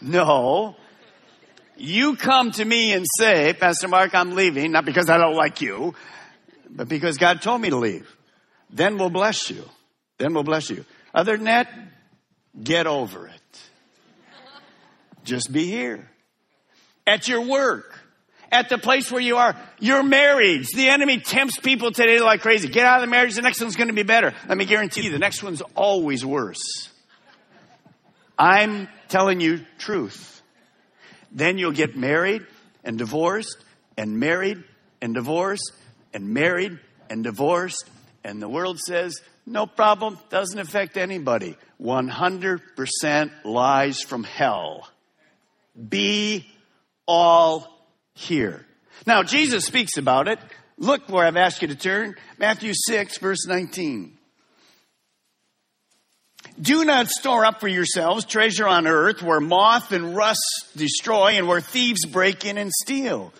No. 0.00 0.76
You 1.76 2.16
come 2.16 2.52
to 2.52 2.64
me 2.64 2.92
and 2.92 3.04
say, 3.18 3.52
Pastor 3.54 3.88
Mark, 3.88 4.14
I'm 4.14 4.34
leaving, 4.34 4.72
not 4.72 4.84
because 4.84 5.08
I 5.10 5.18
don't 5.18 5.36
like 5.36 5.60
you, 5.60 5.94
but 6.68 6.88
because 6.88 7.18
God 7.18 7.42
told 7.42 7.60
me 7.60 7.70
to 7.70 7.76
leave. 7.76 8.17
Then 8.70 8.98
we'll 8.98 9.10
bless 9.10 9.50
you. 9.50 9.64
Then 10.18 10.34
we'll 10.34 10.44
bless 10.44 10.70
you. 10.70 10.84
Other 11.14 11.36
than 11.36 11.46
that, 11.46 11.68
get 12.62 12.86
over 12.86 13.26
it. 13.26 13.60
Just 15.24 15.52
be 15.52 15.66
here. 15.66 16.10
At 17.06 17.28
your 17.28 17.42
work. 17.42 17.98
At 18.50 18.70
the 18.70 18.78
place 18.78 19.12
where 19.12 19.20
you 19.20 19.36
are. 19.36 19.56
Your 19.78 20.02
marriage. 20.02 20.68
The 20.68 20.88
enemy 20.88 21.20
tempts 21.20 21.58
people 21.58 21.92
today 21.92 22.20
like 22.20 22.40
crazy. 22.40 22.68
Get 22.68 22.86
out 22.86 22.96
of 22.96 23.02
the 23.02 23.10
marriage. 23.10 23.34
The 23.34 23.42
next 23.42 23.60
one's 23.60 23.76
going 23.76 23.88
to 23.88 23.94
be 23.94 24.02
better. 24.02 24.34
Let 24.48 24.56
me 24.56 24.64
guarantee 24.64 25.02
you, 25.02 25.10
the 25.10 25.18
next 25.18 25.42
one's 25.42 25.60
always 25.74 26.24
worse. 26.24 26.88
I'm 28.38 28.88
telling 29.08 29.40
you 29.40 29.66
truth. 29.78 30.42
Then 31.30 31.58
you'll 31.58 31.72
get 31.72 31.96
married 31.96 32.46
and 32.84 32.96
divorced 32.96 33.58
and 33.96 34.18
married 34.18 34.64
and 35.02 35.12
divorced 35.14 35.72
and 36.14 36.32
married 36.32 36.78
and 37.10 37.22
divorced. 37.24 37.84
And 38.24 38.42
the 38.42 38.48
world 38.48 38.78
says, 38.78 39.20
no 39.46 39.66
problem. 39.66 40.18
Doesn't 40.30 40.58
affect 40.58 40.96
anybody. 40.96 41.56
100% 41.80 43.30
lies 43.44 44.02
from 44.02 44.24
hell. 44.24 44.88
Be 45.88 46.46
all 47.06 47.86
here. 48.14 48.66
Now, 49.06 49.22
Jesus 49.22 49.64
speaks 49.64 49.96
about 49.96 50.28
it 50.28 50.38
Look 50.78 51.08
where 51.08 51.26
I've 51.26 51.36
asked 51.36 51.60
you 51.60 51.68
to 51.68 51.74
turn. 51.74 52.14
Matthew 52.38 52.72
6, 52.72 53.18
verse 53.18 53.46
19. 53.46 54.16
Do 56.60 56.84
not 56.84 57.08
store 57.08 57.44
up 57.44 57.60
for 57.60 57.68
yourselves 57.68 58.24
treasure 58.24 58.66
on 58.66 58.86
earth 58.86 59.22
where 59.22 59.40
moth 59.40 59.92
and 59.92 60.14
rust 60.14 60.40
destroy 60.76 61.32
and 61.32 61.48
where 61.48 61.60
thieves 61.60 62.04
break 62.06 62.44
in 62.44 62.58
and 62.58 62.72
steal. 62.72 63.32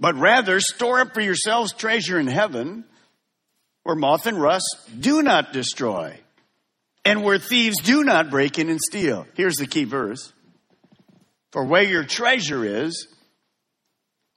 But 0.00 0.14
rather 0.16 0.58
store 0.60 1.00
up 1.00 1.14
for 1.14 1.20
yourselves 1.20 1.72
treasure 1.72 2.18
in 2.18 2.26
heaven 2.26 2.84
where 3.84 3.94
moth 3.94 4.26
and 4.26 4.40
rust 4.40 4.90
do 4.98 5.22
not 5.22 5.52
destroy 5.52 6.18
and 7.04 7.22
where 7.22 7.38
thieves 7.38 7.76
do 7.82 8.02
not 8.02 8.30
break 8.30 8.58
in 8.58 8.68
and 8.68 8.80
steal. 8.80 9.26
Here's 9.34 9.56
the 9.56 9.66
key 9.66 9.84
verse. 9.84 10.32
For 11.52 11.64
where 11.64 11.82
your 11.82 12.04
treasure 12.04 12.64
is, 12.64 13.06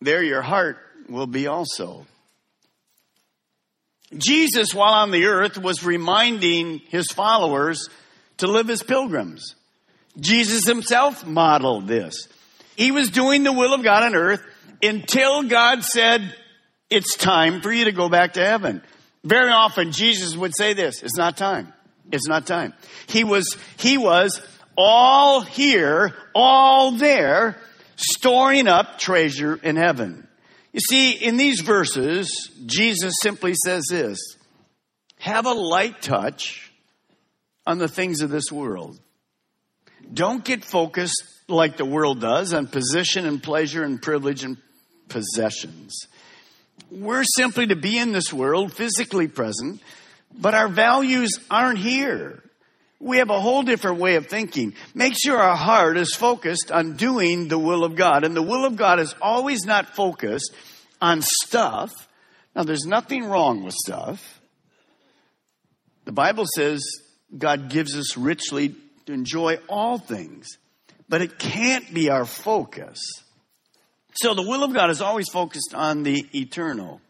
there 0.02 0.22
your 0.22 0.42
heart 0.42 0.78
will 1.10 1.28
be 1.28 1.48
also. 1.48 2.06
Jesus, 4.16 4.74
while 4.74 4.94
on 4.94 5.12
the 5.12 5.26
earth, 5.26 5.58
was 5.58 5.84
reminding 5.84 6.80
his 6.90 7.08
followers 7.12 7.90
to 8.38 8.48
live 8.48 8.70
as 8.70 8.84
pilgrims. 8.84 9.56
Jesus 10.20 10.66
himself 10.66 11.26
modeled 11.26 11.88
this. 11.88 12.28
He 12.76 12.92
was 12.92 13.10
doing 13.10 13.44
the 13.44 13.54
will 13.54 13.74
of 13.74 13.84
God 13.84 14.04
on 14.04 14.16
earth 14.16 14.42
until 14.84 15.44
God 15.44 15.84
said, 15.84 16.36
it's 16.90 17.18
time 17.18 17.62
for 17.62 17.72
you 17.72 17.86
to 17.86 17.92
go 17.92 18.08
back 18.10 18.34
to 18.34 18.46
heaven. 18.46 18.82
Very 19.28 19.52
often 19.52 19.92
Jesus 19.92 20.38
would 20.38 20.56
say 20.56 20.74
this, 20.74 21.04
it's 21.04 21.18
not 21.18 21.36
time. 21.36 21.74
It's 22.12 22.28
not 22.28 22.48
time. 22.48 22.74
He 23.08 23.26
was, 23.26 23.58
he 23.76 23.98
was 23.98 24.42
all 24.78 25.42
here, 25.42 26.16
all 26.34 26.94
there, 26.94 27.58
storing 27.98 28.68
up 28.68 29.00
treasure 29.00 29.56
in 29.56 29.76
heaven. 29.76 30.26
You 30.72 30.80
see, 30.80 31.12
in 31.12 31.36
these 31.36 31.60
verses, 31.60 32.52
Jesus 32.66 33.16
simply 33.22 33.54
says 33.66 33.84
this 33.90 34.18
have 35.20 35.46
a 35.46 35.52
light 35.52 36.02
touch 36.02 36.72
on 37.66 37.80
the 37.80 37.90
things 37.90 38.22
of 38.22 38.30
this 38.30 38.50
world. 38.50 38.98
Don't 40.14 40.46
get 40.46 40.64
focused 40.64 41.22
like 41.50 41.76
the 41.76 41.84
world 41.84 42.22
does 42.22 42.54
on 42.54 42.68
position 42.68 43.26
and 43.26 43.44
pleasure 43.44 43.84
and 43.84 44.02
privilege 44.02 44.46
and 44.46 44.56
possessions. 45.10 46.08
We're 46.90 47.24
simply 47.24 47.68
to 47.68 47.76
be 47.76 47.98
in 47.98 48.12
this 48.12 48.32
world, 48.32 48.74
physically 48.74 49.28
present, 49.28 49.82
but 50.34 50.54
our 50.54 50.68
values 50.68 51.40
aren't 51.52 51.80
here. 51.80 52.44
We 53.00 53.18
have 53.18 53.30
a 53.30 53.40
whole 53.40 53.64
different 53.64 54.00
way 54.00 54.16
of 54.16 54.28
thinking. 54.28 54.74
Make 54.96 55.14
sure 55.16 55.38
our 55.38 55.56
heart 55.56 55.98
is 55.98 56.16
focused 56.16 56.72
on 56.72 56.96
doing 56.96 57.48
the 57.48 57.60
will 57.60 57.84
of 57.84 57.96
God. 57.96 58.24
And 58.24 58.36
the 58.36 58.42
will 58.42 58.66
of 58.66 58.76
God 58.76 59.00
is 59.00 59.14
always 59.22 59.66
not 59.66 59.96
focused 59.96 60.52
on 61.02 61.22
stuff. 61.22 61.92
Now, 62.56 62.64
there's 62.64 62.86
nothing 62.86 63.26
wrong 63.26 63.64
with 63.64 63.76
stuff. 63.76 64.42
The 66.06 66.12
Bible 66.12 66.46
says 66.56 66.82
God 67.38 67.70
gives 67.70 67.96
us 67.96 68.18
richly 68.18 68.74
to 69.06 69.14
enjoy 69.14 69.60
all 69.70 70.00
things, 70.00 70.58
but 71.08 71.22
it 71.22 71.38
can't 71.38 71.94
be 71.94 72.10
our 72.10 72.26
focus. 72.26 72.98
So 74.22 74.34
the 74.34 74.42
will 74.42 74.64
of 74.64 74.74
God 74.74 74.90
is 74.90 75.02
always 75.02 75.30
focused 75.30 75.74
on 75.76 76.04
the 76.04 76.26
eternal. 76.34 77.02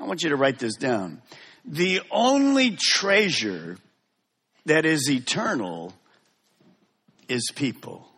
I 0.00 0.04
want 0.04 0.22
you 0.22 0.30
to 0.30 0.36
write 0.36 0.58
this 0.58 0.76
down. 0.76 1.22
The 1.64 2.00
only 2.10 2.76
treasure 2.78 3.78
that 4.66 4.84
is 4.84 5.10
eternal 5.10 5.92
is 7.28 7.50
people. 7.54 8.08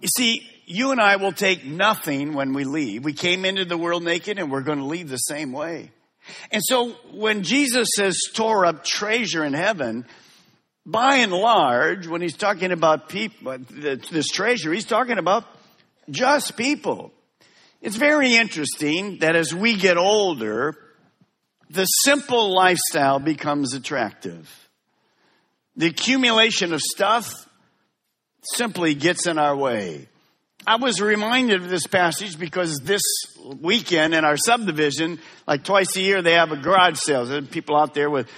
You 0.00 0.08
see, 0.08 0.48
you 0.66 0.90
and 0.90 1.00
I 1.00 1.16
will 1.16 1.32
take 1.32 1.64
nothing 1.64 2.32
when 2.34 2.52
we 2.52 2.64
leave. 2.64 3.04
We 3.04 3.12
came 3.12 3.44
into 3.44 3.64
the 3.64 3.78
world 3.78 4.02
naked 4.02 4.38
and 4.38 4.50
we're 4.50 4.62
going 4.62 4.78
to 4.78 4.84
leave 4.84 5.08
the 5.08 5.16
same 5.16 5.52
way. 5.52 5.90
And 6.50 6.62
so 6.64 6.90
when 7.12 7.42
Jesus 7.42 7.88
says 7.94 8.16
store 8.18 8.66
up 8.66 8.84
treasure 8.84 9.44
in 9.44 9.52
heaven, 9.52 10.06
by 10.84 11.16
and 11.16 11.32
large, 11.32 12.06
when 12.06 12.20
he's 12.20 12.36
talking 12.36 12.72
about 12.72 13.08
people, 13.08 13.52
uh, 13.52 13.58
this 14.10 14.28
treasure, 14.28 14.72
he's 14.72 14.84
talking 14.84 15.18
about 15.18 15.44
just 16.10 16.56
people. 16.56 17.12
It's 17.80 17.96
very 17.96 18.34
interesting 18.34 19.18
that 19.18 19.36
as 19.36 19.54
we 19.54 19.76
get 19.76 19.96
older, 19.96 20.76
the 21.70 21.84
simple 21.84 22.54
lifestyle 22.54 23.18
becomes 23.18 23.74
attractive. 23.74 24.68
The 25.76 25.86
accumulation 25.86 26.72
of 26.72 26.80
stuff 26.80 27.48
simply 28.54 28.94
gets 28.94 29.26
in 29.26 29.38
our 29.38 29.56
way. 29.56 30.08
I 30.66 30.76
was 30.76 31.00
reminded 31.00 31.62
of 31.62 31.68
this 31.68 31.86
passage 31.86 32.38
because 32.38 32.78
this 32.82 33.02
weekend 33.60 34.14
in 34.14 34.24
our 34.24 34.36
subdivision, 34.36 35.20
like 35.46 35.62
twice 35.62 35.96
a 35.96 36.00
year, 36.00 36.22
they 36.22 36.32
have 36.32 36.50
a 36.50 36.56
garage 36.56 36.98
sale. 36.98 37.24
There's 37.24 37.46
people 37.48 37.76
out 37.76 37.94
there 37.94 38.10
with 38.10 38.28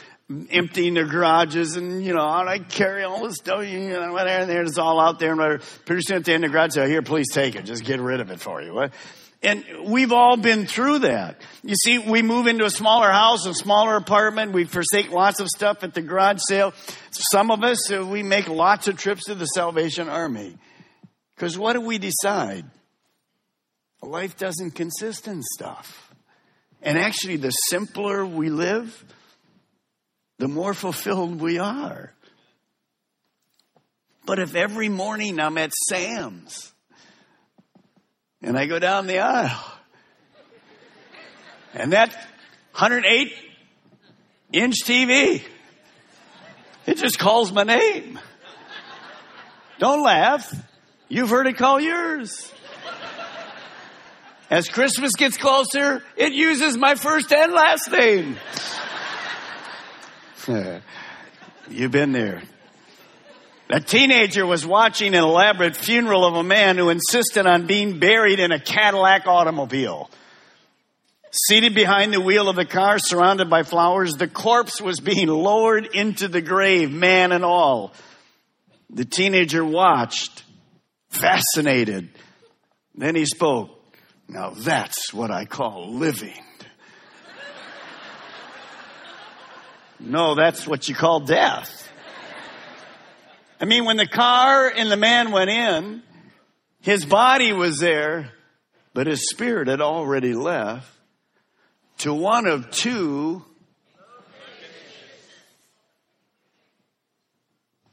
emptying 0.51 0.95
their 0.95 1.07
garages 1.07 1.77
and, 1.77 2.05
you 2.05 2.13
know, 2.13 2.21
I 2.21 2.59
carry 2.59 3.03
all 3.03 3.27
this 3.27 3.37
stuff, 3.37 3.67
you 3.67 3.91
know, 3.91 4.13
whatever, 4.13 4.53
and 4.53 4.69
it's 4.69 4.77
all 4.77 5.01
out 5.01 5.19
there. 5.19 5.33
And 5.33 5.63
pretty 5.87 6.03
soon 6.03 6.19
at 6.19 6.25
the 6.25 6.35
end 6.35 6.45
of 6.45 6.51
the 6.51 6.53
garage 6.53 6.75
here, 6.75 7.03
please 7.03 7.27
take 7.33 7.55
it. 7.57 7.65
Just 7.65 7.85
get 7.85 8.01
rid 8.01 8.21
of 8.21 8.31
it 8.31 8.41
for 8.41 8.61
you. 8.61 8.89
And 9.41 9.65
we've 9.85 10.13
all 10.13 10.37
been 10.37 10.67
through 10.67 11.01
that. 11.01 11.41
You 11.63 11.77
see, 11.77 11.99
we 11.99 12.23
move 12.23 12.49
into 12.49 12.65
a 12.65 12.71
smaller 12.71 13.11
house, 13.11 13.47
a 13.47 13.55
smaller 13.55 13.97
apartment. 13.97 14.53
We 14.53 14.65
forsake 14.65 15.13
lots 15.13 15.39
of 15.39 15.49
stuff 15.49 15.85
at 15.85 15.95
the 15.95 16.03
garage 16.03 16.41
sale. 16.49 16.75
Some 17.11 17.53
of 17.53 17.63
us, 17.63 17.91
uh, 17.91 18.05
we 18.05 18.25
make 18.25 18.49
lots 18.49 18.89
of 18.89 18.97
trips 18.97 19.27
to 19.27 19.37
the 19.37 19.47
Salvation 19.47 20.09
Army. 20.09 20.59
Because 21.37 21.57
what 21.57 21.75
do 21.75 21.81
we 21.81 21.99
decide? 21.99 22.65
Life 24.03 24.37
doesn't 24.37 24.73
consist 24.73 25.29
in 25.29 25.43
stuff. 25.43 26.13
And 26.83 26.99
actually, 26.99 27.37
the 27.37 27.51
simpler 27.51 28.27
we 28.27 28.51
live, 28.51 29.05
the 30.39 30.49
more 30.49 30.73
fulfilled 30.73 31.41
we 31.41 31.59
are. 31.59 32.13
But 34.25 34.39
if 34.39 34.55
every 34.55 34.89
morning 34.89 35.41
I'm 35.41 35.59
at 35.59 35.73
Sam's 35.89 36.73
and 38.43 38.59
I 38.59 38.67
go 38.67 38.79
down 38.79 39.07
the 39.07 39.19
aisle 39.21 39.73
and 41.75 41.93
that 41.93 42.11
108 42.73 43.33
inch 44.53 44.77
TV, 44.85 45.43
it 46.87 46.97
just 46.99 47.19
calls 47.19 47.53
my 47.53 47.65
name. 47.65 48.19
Don't 49.79 50.03
laugh. 50.03 50.55
You've 51.09 51.31
heard 51.31 51.47
it 51.47 51.57
call 51.57 51.81
yours. 51.81 52.53
As 54.51 54.69
Christmas 54.69 55.13
gets 55.17 55.37
closer, 55.37 56.03
it 56.17 56.33
uses 56.33 56.77
my 56.77 56.95
first 56.95 57.33
and 57.33 57.53
last 57.53 57.91
name. 57.91 58.37
You've 61.71 61.91
been 61.91 62.13
there. 62.13 62.43
A 63.71 63.81
teenager 63.81 64.47
was 64.47 64.67
watching 64.67 65.15
an 65.15 65.23
elaborate 65.23 65.77
funeral 65.77 66.25
of 66.25 66.37
a 66.37 66.43
man 66.43 66.79
who 66.79 66.89
insisted 66.89 67.47
on 67.47 67.67
being 67.67 67.99
buried 67.99 68.39
in 68.39 68.51
a 68.51 68.59
Cadillac 68.59 69.27
automobile. 69.27 70.11
Seated 71.31 71.75
behind 71.75 72.15
the 72.15 72.21
wheel 72.21 72.49
of 72.49 72.57
the 72.57 72.65
car, 72.65 72.99
surrounded 72.99 73.51
by 73.51 73.63
flowers, 73.63 74.15
the 74.15 74.29
corpse 74.29 74.81
was 74.81 75.01
being 75.01 75.29
lowered 75.29 75.87
into 75.87 76.29
the 76.29 76.41
grave, 76.41 76.91
man 76.91 77.33
and 77.33 77.45
all. 77.45 77.93
The 78.89 79.05
teenager 79.05 79.63
watched 79.63 80.45
fascinated. 81.11 82.09
Then 82.95 83.15
he 83.15 83.27
spoke. 83.27 83.71
Now 84.29 84.51
that's 84.51 85.13
what 85.13 85.31
I 85.31 85.45
call 85.45 85.93
living. 85.93 86.43
No, 90.01 90.35
that's 90.35 90.67
what 90.67 90.89
you 90.89 90.95
call 90.95 91.21
death. 91.21 91.91
I 93.61 93.65
mean, 93.65 93.85
when 93.85 93.97
the 93.97 94.07
car 94.07 94.69
and 94.69 94.91
the 94.91 94.97
man 94.97 95.33
went 95.33 95.51
in, 95.51 96.03
his 96.81 97.05
body 97.05 97.53
was 97.53 97.79
there, 97.79 98.31
but 98.95 99.07
his 99.07 99.29
spirit 99.29 99.69
had 99.69 99.81
already 99.81 100.35
left 100.35 100.89
to 101.99 102.15
one 102.15 102.47
of 102.47 102.71
two. 102.71 103.45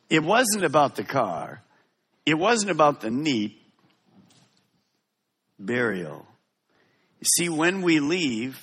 It 0.10 0.24
wasn't 0.24 0.64
about 0.64 0.96
the 0.96 1.04
car. 1.04 1.64
It 2.26 2.36
wasn't 2.36 2.72
about 2.72 3.02
the 3.02 3.10
neat 3.10 3.60
burial. 5.58 6.28
You 7.20 7.26
see, 7.38 7.50
when 7.50 7.82
we 7.82 8.00
leave, 8.00 8.62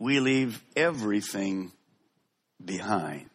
we 0.00 0.18
leave 0.18 0.60
everything 0.74 1.70
behind. 2.64 3.30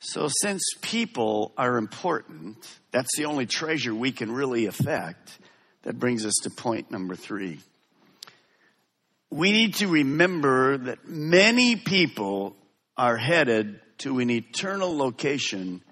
So, 0.00 0.28
since 0.28 0.62
people 0.80 1.52
are 1.56 1.76
important, 1.76 2.56
that's 2.90 3.16
the 3.16 3.26
only 3.26 3.46
treasure 3.46 3.94
we 3.94 4.10
can 4.10 4.32
really 4.32 4.66
affect. 4.66 5.38
That 5.82 5.98
brings 5.98 6.24
us 6.24 6.34
to 6.42 6.50
point 6.50 6.90
number 6.90 7.14
three. 7.16 7.60
We 9.30 9.52
need 9.52 9.76
to 9.76 9.88
remember 9.88 10.76
that 10.76 11.08
many 11.08 11.76
people 11.76 12.56
are 12.96 13.16
headed 13.16 13.80
to 13.98 14.18
an 14.18 14.30
eternal 14.30 14.96
location 14.96 15.82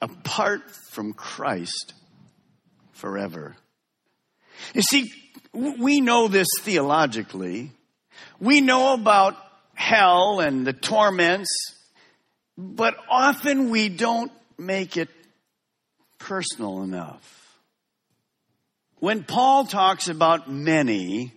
apart 0.00 0.70
from 0.70 1.12
Christ 1.12 1.94
forever. 2.92 3.56
You 4.74 4.82
see, 4.82 5.10
we 5.52 6.00
know 6.00 6.28
this 6.28 6.48
theologically. 6.60 7.72
We 8.40 8.60
know 8.60 8.94
about 8.94 9.36
hell 9.74 10.40
and 10.40 10.66
the 10.66 10.72
torments, 10.72 11.50
but 12.56 12.96
often 13.10 13.70
we 13.70 13.88
don't 13.88 14.32
make 14.58 14.96
it 14.96 15.08
personal 16.18 16.82
enough. 16.82 17.58
When 18.96 19.24
Paul 19.24 19.66
talks 19.66 20.08
about 20.08 20.50
many 20.50 21.32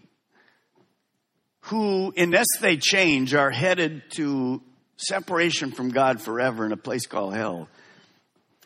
who, 1.61 2.13
unless 2.15 2.47
they 2.61 2.77
change, 2.77 3.33
are 3.33 3.51
headed 3.51 4.03
to 4.11 4.61
separation 4.95 5.71
from 5.71 5.89
God 5.89 6.21
forever 6.21 6.65
in 6.65 6.71
a 6.71 6.77
place 6.77 7.05
called 7.07 7.33
hell, 7.33 7.67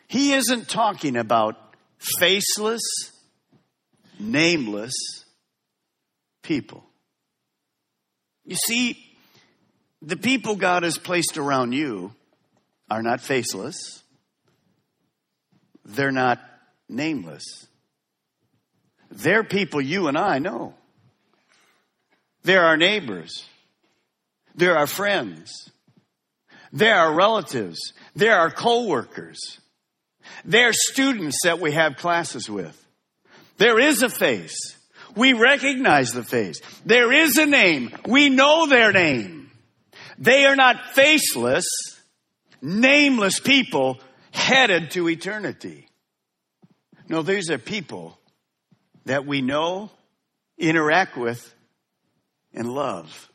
he 0.06 0.34
isn't 0.34 0.68
talking 0.68 1.16
about 1.16 1.56
faceless, 1.98 2.82
nameless 4.20 4.94
people. 6.42 6.84
You 8.44 8.56
see, 8.56 8.98
the 10.02 10.16
people 10.16 10.56
God 10.56 10.82
has 10.82 10.98
placed 10.98 11.38
around 11.38 11.72
you 11.72 12.12
are 12.90 13.02
not 13.02 13.20
faceless. 13.20 14.02
They're 15.84 16.12
not 16.12 16.40
nameless. 16.88 17.66
They're 19.10 19.44
people 19.44 19.80
you 19.80 20.08
and 20.08 20.18
I 20.18 20.38
know. 20.38 20.74
They're 22.42 22.64
our 22.64 22.76
neighbors. 22.76 23.44
They're 24.54 24.76
our 24.76 24.86
friends. 24.86 25.70
They're 26.72 26.96
our 26.96 27.14
relatives. 27.14 27.92
They're 28.16 28.38
our 28.38 28.50
coworkers. 28.50 29.60
They're 30.44 30.72
students 30.72 31.38
that 31.44 31.60
we 31.60 31.72
have 31.72 31.96
classes 31.96 32.50
with. 32.50 32.78
There 33.58 33.78
is 33.78 34.02
a 34.02 34.08
face. 34.08 34.76
We 35.14 35.34
recognize 35.34 36.12
the 36.12 36.24
face. 36.24 36.60
There 36.84 37.12
is 37.12 37.36
a 37.36 37.46
name. 37.46 37.94
We 38.06 38.30
know 38.30 38.66
their 38.66 38.92
name. 38.92 39.41
They 40.22 40.44
are 40.44 40.54
not 40.54 40.76
faceless, 40.92 41.66
nameless 42.60 43.40
people 43.40 43.98
headed 44.30 44.92
to 44.92 45.08
eternity. 45.08 45.88
No, 47.08 47.22
these 47.22 47.50
are 47.50 47.58
people 47.58 48.16
that 49.04 49.26
we 49.26 49.42
know, 49.42 49.90
interact 50.56 51.16
with, 51.16 51.52
and 52.54 52.72
love. 52.72 53.28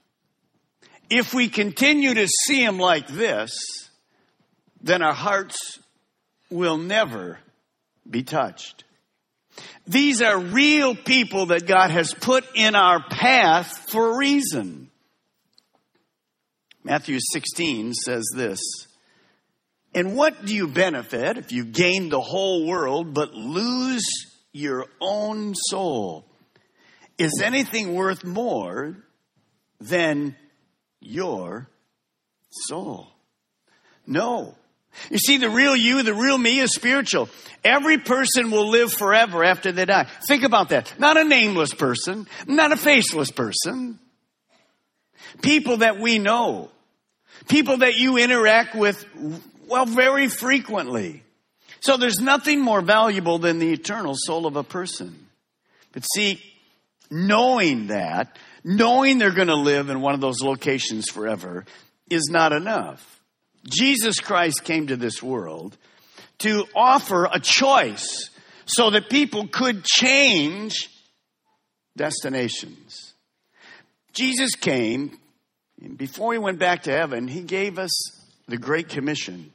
If 1.09 1.33
we 1.33 1.49
continue 1.49 2.13
to 2.13 2.25
see 2.25 2.65
them 2.65 2.79
like 2.79 3.07
this, 3.07 3.51
then 4.81 5.01
our 5.01 5.13
hearts 5.13 5.57
will 6.49 6.77
never 6.77 7.37
be 8.09 8.23
touched. 8.23 8.85
These 9.85 10.21
are 10.21 10.39
real 10.39 10.95
people 10.95 11.47
that 11.47 11.67
God 11.67 11.91
has 11.91 12.13
put 12.13 12.45
in 12.55 12.75
our 12.75 13.03
path 13.03 13.89
for 13.89 14.13
a 14.13 14.17
reason. 14.17 14.89
Matthew 16.87 17.19
16 17.33 17.93
says 17.95 18.23
this, 18.33 18.61
and 19.93 20.15
what 20.15 20.45
do 20.45 20.55
you 20.55 20.69
benefit 20.69 21.37
if 21.37 21.51
you 21.51 21.65
gain 21.65 22.07
the 22.07 22.21
whole 22.21 22.65
world 22.65 23.13
but 23.13 23.33
lose 23.33 24.05
your 24.53 24.85
own 25.01 25.53
soul? 25.53 26.25
Is 27.17 27.41
anything 27.43 27.93
worth 27.93 28.23
more 28.23 28.95
than 29.81 30.37
your 31.01 31.69
soul? 32.51 33.09
No. 34.05 34.55
You 35.11 35.17
see, 35.17 35.39
the 35.39 35.49
real 35.49 35.75
you, 35.75 36.03
the 36.03 36.13
real 36.13 36.37
me 36.37 36.59
is 36.59 36.73
spiritual. 36.73 37.27
Every 37.65 37.97
person 37.97 38.49
will 38.49 38.69
live 38.69 38.93
forever 38.93 39.43
after 39.43 39.73
they 39.73 39.83
die. 39.83 40.07
Think 40.25 40.43
about 40.43 40.69
that. 40.69 40.97
Not 40.97 41.17
a 41.17 41.25
nameless 41.25 41.73
person, 41.73 42.27
not 42.47 42.71
a 42.71 42.77
faceless 42.77 43.29
person. 43.29 43.99
People 45.41 45.77
that 45.77 45.99
we 45.99 46.17
know. 46.17 46.71
People 47.47 47.77
that 47.77 47.95
you 47.95 48.17
interact 48.17 48.75
with, 48.75 49.05
well, 49.67 49.85
very 49.85 50.27
frequently. 50.27 51.23
So 51.79 51.97
there's 51.97 52.19
nothing 52.19 52.61
more 52.61 52.81
valuable 52.81 53.39
than 53.39 53.59
the 53.59 53.71
eternal 53.71 54.15
soul 54.15 54.45
of 54.45 54.55
a 54.55 54.63
person. 54.63 55.27
But 55.91 56.03
see, 56.03 56.41
knowing 57.09 57.87
that, 57.87 58.37
knowing 58.63 59.17
they're 59.17 59.31
going 59.31 59.47
to 59.47 59.55
live 59.55 59.89
in 59.89 60.01
one 60.01 60.13
of 60.13 60.21
those 60.21 60.41
locations 60.41 61.09
forever 61.09 61.65
is 62.09 62.29
not 62.29 62.51
enough. 62.53 63.21
Jesus 63.69 64.19
Christ 64.19 64.63
came 64.63 64.87
to 64.87 64.95
this 64.95 65.21
world 65.21 65.77
to 66.39 66.65
offer 66.75 67.27
a 67.31 67.39
choice 67.39 68.29
so 68.65 68.89
that 68.91 69.09
people 69.09 69.47
could 69.47 69.83
change 69.83 70.89
destinations. 71.95 73.13
Jesus 74.13 74.55
came, 74.55 75.17
before 75.95 76.33
he 76.33 76.39
went 76.39 76.59
back 76.59 76.83
to 76.83 76.91
heaven, 76.91 77.27
he 77.27 77.41
gave 77.41 77.77
us 77.77 77.91
the 78.47 78.57
Great 78.57 78.89
Commission. 78.89 79.51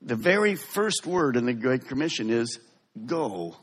The 0.00 0.16
very 0.16 0.56
first 0.56 1.06
word 1.06 1.36
in 1.36 1.46
the 1.46 1.52
Great 1.52 1.86
Commission 1.86 2.30
is 2.30 2.58
go. 3.06 3.56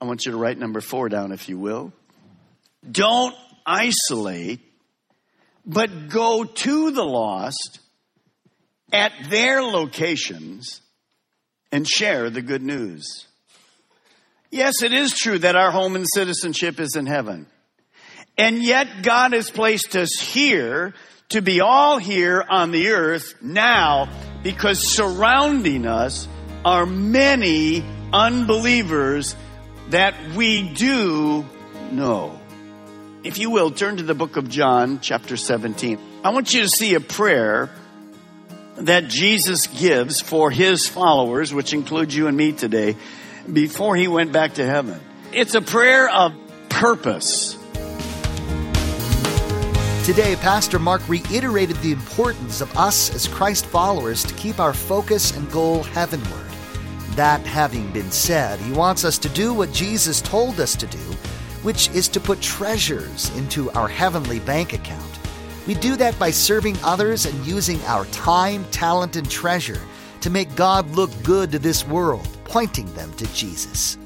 I 0.00 0.06
want 0.06 0.24
you 0.24 0.32
to 0.32 0.38
write 0.38 0.58
number 0.58 0.80
four 0.80 1.08
down, 1.08 1.32
if 1.32 1.48
you 1.48 1.58
will. 1.58 1.92
Don't 2.90 3.34
isolate, 3.66 4.60
but 5.66 6.08
go 6.08 6.44
to 6.44 6.90
the 6.90 7.04
lost 7.04 7.80
at 8.92 9.12
their 9.28 9.62
locations 9.62 10.80
and 11.70 11.86
share 11.86 12.30
the 12.30 12.40
good 12.40 12.62
news. 12.62 13.26
Yes, 14.50 14.82
it 14.82 14.94
is 14.94 15.12
true 15.12 15.38
that 15.40 15.56
our 15.56 15.70
home 15.70 15.94
and 15.94 16.06
citizenship 16.14 16.80
is 16.80 16.96
in 16.96 17.04
heaven. 17.04 17.46
And 18.38 18.62
yet 18.62 19.02
God 19.02 19.32
has 19.32 19.50
placed 19.50 19.96
us 19.96 20.18
here 20.20 20.94
to 21.30 21.42
be 21.42 21.60
all 21.60 21.98
here 21.98 22.42
on 22.48 22.70
the 22.70 22.90
earth 22.90 23.34
now 23.42 24.08
because 24.42 24.78
surrounding 24.78 25.86
us 25.86 26.28
are 26.64 26.86
many 26.86 27.84
unbelievers 28.12 29.34
that 29.90 30.14
we 30.36 30.62
do 30.62 31.44
know. 31.90 32.38
If 33.24 33.38
you 33.38 33.50
will, 33.50 33.72
turn 33.72 33.96
to 33.96 34.04
the 34.04 34.14
book 34.14 34.36
of 34.36 34.48
John, 34.48 35.00
chapter 35.00 35.36
17. 35.36 35.98
I 36.22 36.30
want 36.30 36.54
you 36.54 36.62
to 36.62 36.68
see 36.68 36.94
a 36.94 37.00
prayer 37.00 37.68
that 38.76 39.08
Jesus 39.08 39.66
gives 39.66 40.20
for 40.20 40.52
his 40.52 40.86
followers, 40.86 41.52
which 41.52 41.74
includes 41.74 42.14
you 42.14 42.28
and 42.28 42.36
me 42.36 42.52
today, 42.52 42.96
before 43.52 43.96
he 43.96 44.06
went 44.06 44.30
back 44.30 44.54
to 44.54 44.64
heaven. 44.64 45.00
It's 45.32 45.56
a 45.56 45.60
prayer 45.60 46.08
of 46.08 46.32
purpose. 46.68 47.57
Today, 50.08 50.36
Pastor 50.36 50.78
Mark 50.78 51.06
reiterated 51.06 51.76
the 51.76 51.92
importance 51.92 52.62
of 52.62 52.74
us 52.78 53.14
as 53.14 53.28
Christ 53.28 53.66
followers 53.66 54.24
to 54.24 54.32
keep 54.36 54.58
our 54.58 54.72
focus 54.72 55.36
and 55.36 55.52
goal 55.52 55.82
heavenward. 55.82 56.46
That 57.10 57.46
having 57.46 57.92
been 57.92 58.10
said, 58.10 58.58
he 58.60 58.72
wants 58.72 59.04
us 59.04 59.18
to 59.18 59.28
do 59.28 59.52
what 59.52 59.70
Jesus 59.70 60.22
told 60.22 60.60
us 60.60 60.74
to 60.76 60.86
do, 60.86 60.96
which 61.62 61.90
is 61.90 62.08
to 62.08 62.20
put 62.20 62.40
treasures 62.40 63.28
into 63.36 63.70
our 63.72 63.86
heavenly 63.86 64.38
bank 64.38 64.72
account. 64.72 65.18
We 65.66 65.74
do 65.74 65.94
that 65.96 66.18
by 66.18 66.30
serving 66.30 66.78
others 66.82 67.26
and 67.26 67.46
using 67.46 67.78
our 67.82 68.06
time, 68.06 68.64
talent, 68.70 69.14
and 69.14 69.30
treasure 69.30 69.82
to 70.22 70.30
make 70.30 70.56
God 70.56 70.88
look 70.92 71.10
good 71.22 71.52
to 71.52 71.58
this 71.58 71.86
world, 71.86 72.26
pointing 72.44 72.90
them 72.94 73.12
to 73.18 73.30
Jesus. 73.34 73.98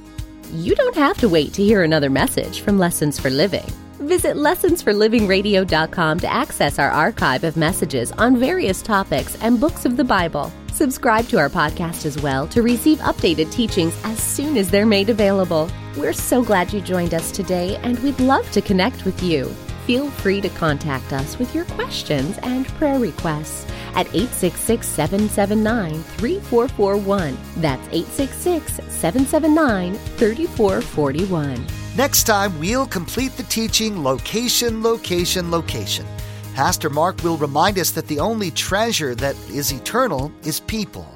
You 0.51 0.75
don't 0.75 0.97
have 0.97 1.19
to 1.19 1.29
wait 1.29 1.55
to 1.55 1.63
hear 1.63 1.85
another 1.85 2.11
message 2.11 2.61
from 2.63 2.77
Lessons 2.77 3.21
for 3.21 3.31
Living. 3.31 3.71
Visit 4.03 4.37
lessonsforlivingradio.com 4.37 6.21
to 6.21 6.33
access 6.33 6.79
our 6.79 6.91
archive 6.91 7.45
of 7.45 7.57
messages 7.57 8.13
on 8.13 8.37
various 8.37 8.83
topics 8.83 9.37
and 9.41 9.61
books 9.61 9.85
of 9.85 9.97
the 9.97 10.05
Bible. 10.05 10.53
Subscribe 10.73 11.27
to 11.29 11.39
our 11.39 11.49
podcast 11.49 12.07
as 12.07 12.21
well 12.21 12.47
to 12.49 12.63
receive 12.63 12.99
updated 12.99 13.51
teachings 13.53 13.99
as 14.05 14.19
soon 14.19 14.57
as 14.57 14.71
they're 14.71 14.87
made 14.87 15.11
available. 15.11 15.71
We're 15.97 16.13
so 16.13 16.43
glad 16.43 16.73
you 16.73 16.81
joined 16.81 17.15
us 17.15 17.31
today, 17.31 17.77
and 17.83 17.99
we'd 18.01 18.21
love 18.21 18.51
to 18.53 18.61
connect 18.61 19.05
with 19.05 19.23
you 19.23 19.55
feel 19.87 20.11
free 20.11 20.41
to 20.41 20.49
contact 20.51 21.13
us 21.13 21.39
with 21.39 21.55
your 21.55 21.65
questions 21.67 22.39
and 22.43 22.67
prayer 22.79 22.99
requests 22.99 23.67
at 23.95 24.07
866 24.15 24.87
779 24.87 26.03
3441. 26.03 27.37
That's 27.57 27.87
866 27.89 28.75
779 28.93 29.95
3441. 29.95 31.82
Next 31.95 32.25
time, 32.25 32.59
we'll 32.59 32.87
complete 32.87 33.37
the 33.37 33.43
teaching 33.43 34.03
Location, 34.03 34.83
Location, 34.83 35.51
Location. 35.51 36.07
Pastor 36.55 36.89
Mark 36.89 37.23
will 37.23 37.37
remind 37.37 37.79
us 37.79 37.91
that 37.91 38.07
the 38.07 38.19
only 38.19 38.51
treasure 38.51 39.15
that 39.17 39.37
is 39.51 39.73
eternal 39.73 40.33
is 40.43 40.59
people. 40.61 41.07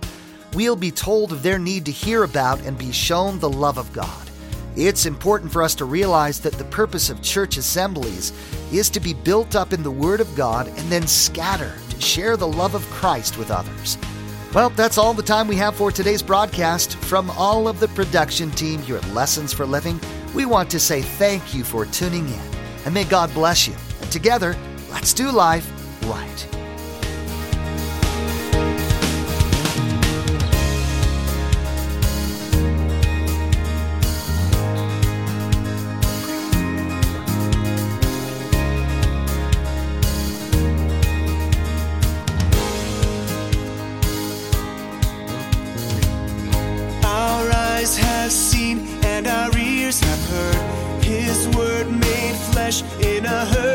We'll 0.53 0.77
be 0.77 0.91
told 0.91 1.33
of 1.33 1.43
their 1.43 1.59
need 1.59 1.87
to 1.87 1.91
hear 1.91 2.25
about 2.25 2.61
and 2.61 2.77
be 2.77 2.93
shown 2.93 3.39
the 3.39 3.49
love 3.49 3.79
of 3.79 3.91
God. 3.95 4.31
It's 4.77 5.07
important 5.07 5.51
for 5.51 5.63
us 5.63 5.75
to 5.77 5.87
realize 5.87 6.41
that 6.41 6.53
the 6.53 6.65
purpose 6.65 7.09
of 7.09 7.23
church 7.23 7.57
assemblies 7.57 8.35
is 8.71 8.91
to 8.91 9.01
be 9.01 9.15
built 9.15 9.57
up 9.57 9.73
in 9.73 9.83
the 9.83 9.91
Word 9.91 10.21
of 10.21 10.37
God 10.37 10.69
and 10.69 10.93
then 10.93 11.07
scatter 11.07 11.73
to 11.89 12.01
share 12.03 12.37
the 12.37 12.47
love 12.47 12.75
of 12.75 12.85
Christ 12.91 13.39
with 13.39 13.51
others. 13.51 13.97
Well, 14.57 14.71
that's 14.71 14.97
all 14.97 15.13
the 15.13 15.23
time 15.23 15.49
we 15.49 15.57
have 15.57 15.77
for 15.77 15.93
today's 15.93 16.23
broadcast. 16.23 16.97
From 16.97 17.29
all 17.33 17.69
of 17.69 17.79
the 17.79 17.89
production 17.89 18.51
team 18.53 18.81
here 18.81 18.97
at 18.97 19.07
Lessons 19.09 19.53
for 19.53 19.67
Living, 19.67 20.01
We 20.35 20.47
want 20.47 20.71
to 20.71 20.81
say 20.81 21.03
thank 21.03 21.53
you 21.53 21.63
for 21.63 21.85
tuning 21.85 22.27
in, 22.27 22.41
and 22.87 22.95
may 22.95 23.05
God 23.05 23.35
bless 23.35 23.69
you. 23.69 23.75
And 24.01 24.11
together, 24.11 24.57
let's 24.91 25.13
do 25.13 25.31
life 25.31 25.71
right. 26.05 26.56
In 53.01 53.25
a 53.25 53.45
hurting 53.47 53.66